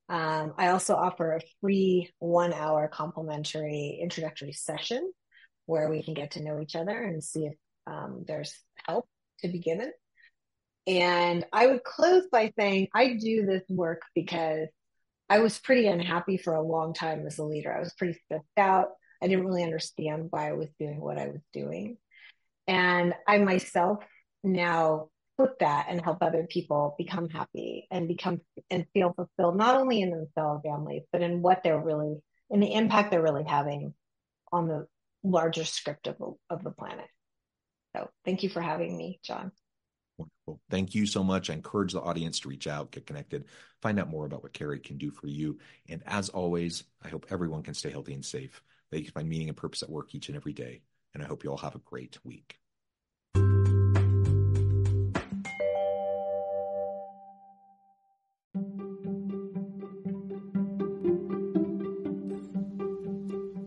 Um, 0.10 0.54
I 0.58 0.69
also 0.69 0.95
offer 0.95 1.36
a 1.36 1.41
free 1.62 2.12
one 2.19 2.54
hour 2.54 2.88
complimentary 2.88 3.99
introductory 4.02 4.52
session 4.52 5.12
where 5.65 5.89
we 5.89 6.04
can 6.04 6.13
get 6.13 6.32
to 6.32 6.43
know 6.43 6.60
each 6.60 6.76
other 6.76 7.02
and 7.02 7.23
see 7.23 7.45
if 7.45 7.54
um, 7.88 8.26
there's 8.28 8.54
help 8.88 9.08
to 9.39 9.47
be 9.47 9.60
given. 9.60 9.91
And 10.86 11.45
I 11.54 11.67
would 11.67 11.84
close 11.84 12.28
by 12.32 12.52
saying 12.60 12.89
I 12.93 13.13
do 13.13 13.45
this 13.45 13.63
work 13.69 14.02
because 14.13 14.67
I 15.29 15.39
was 15.39 15.59
pretty 15.59 15.88
unhappy 15.88 16.38
for 16.38 16.53
a 16.53 16.62
long 16.62 16.93
time 16.93 17.25
as 17.25 17.39
a 17.39 17.43
leader. 17.43 17.73
I 17.73 17.79
was 17.79 17.93
pretty 17.93 18.19
stressed 18.25 18.45
out. 18.57 18.89
I 19.21 19.27
didn't 19.27 19.45
really 19.45 19.63
understand 19.63 20.27
why 20.29 20.49
I 20.49 20.53
was 20.53 20.69
doing 20.79 20.99
what 20.99 21.17
I 21.17 21.27
was 21.27 21.41
doing. 21.53 21.97
And 22.67 23.13
I 23.27 23.38
myself 23.39 24.03
now 24.43 25.09
flip 25.38 25.57
that 25.59 25.88
and 25.89 26.03
help 26.03 26.17
other 26.21 26.45
people 26.49 26.95
become 26.97 27.29
happy 27.29 27.88
and 27.89 28.07
become 28.07 28.41
and 28.69 28.86
feel 28.93 29.13
fulfilled 29.13 29.57
not 29.57 29.75
only 29.75 30.01
in 30.01 30.12
themselves 30.12 30.62
families 30.63 31.03
but 31.12 31.21
in 31.21 31.41
what 31.41 31.63
they're 31.63 31.81
really 31.81 32.17
in 32.49 32.59
the 32.59 32.73
impact 32.73 33.09
they're 33.09 33.21
really 33.21 33.43
having 33.43 33.93
on 34.51 34.67
the 34.67 34.86
larger 35.23 35.65
script 35.65 36.07
of, 36.07 36.17
of 36.49 36.63
the 36.63 36.71
planet 36.71 37.07
so 37.95 38.09
thank 38.25 38.43
you 38.43 38.49
for 38.49 38.62
having 38.62 38.95
me 38.95 39.19
john 39.23 39.51
Wonderful. 40.17 40.62
Thank 40.69 40.93
you 40.93 41.06
so 41.06 41.23
much. 41.23 41.49
I 41.49 41.54
encourage 41.54 41.93
the 41.93 42.02
audience 42.02 42.41
to 42.41 42.49
reach 42.49 42.67
out, 42.67 42.91
get 42.91 43.08
connected, 43.08 43.45
find 43.82 43.99
out 43.99 44.10
more 44.10 44.26
about 44.26 44.43
what 44.43 44.54
Cari 44.54 44.80
can 44.80 44.97
do 44.97 45.10
for 45.12 45.28
you. 45.28 45.60
And 45.89 46.04
as 46.06 46.30
always, 46.30 46.84
I 47.04 47.10
hope 47.10 47.26
everyone 47.30 47.63
can 47.63 47.73
stay 47.73 47.89
healthy 47.89 48.13
and 48.13 48.23
safe. 48.23 48.62
They 48.91 49.02
can 49.02 49.12
find 49.12 49.28
meaning 49.28 49.47
and 49.47 49.58
purpose 49.58 49.82
at 49.82 49.89
work 49.89 50.13
each 50.13 50.30
and 50.30 50.36
every 50.36 50.54
day. 50.54 50.82
And 51.13 51.23
I 51.23 51.28
hope 51.28 51.43
you 51.43 51.49
all 51.49 51.58
have 51.58 51.76
a 51.76 51.80
great 51.80 52.17
week. 52.23 52.60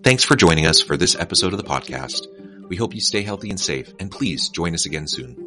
Thanks 0.06 0.22
for 0.22 0.36
joining 0.36 0.66
us 0.66 0.80
for 0.80 0.96
this 0.96 1.16
episode 1.16 1.52
of 1.52 1.58
the 1.58 1.64
podcast. 1.64 2.28
We 2.68 2.76
hope 2.76 2.94
you 2.94 3.00
stay 3.00 3.22
healthy 3.22 3.50
and 3.50 3.58
safe, 3.58 3.92
and 3.98 4.08
please 4.08 4.48
join 4.50 4.72
us 4.74 4.86
again 4.86 5.08
soon. 5.08 5.45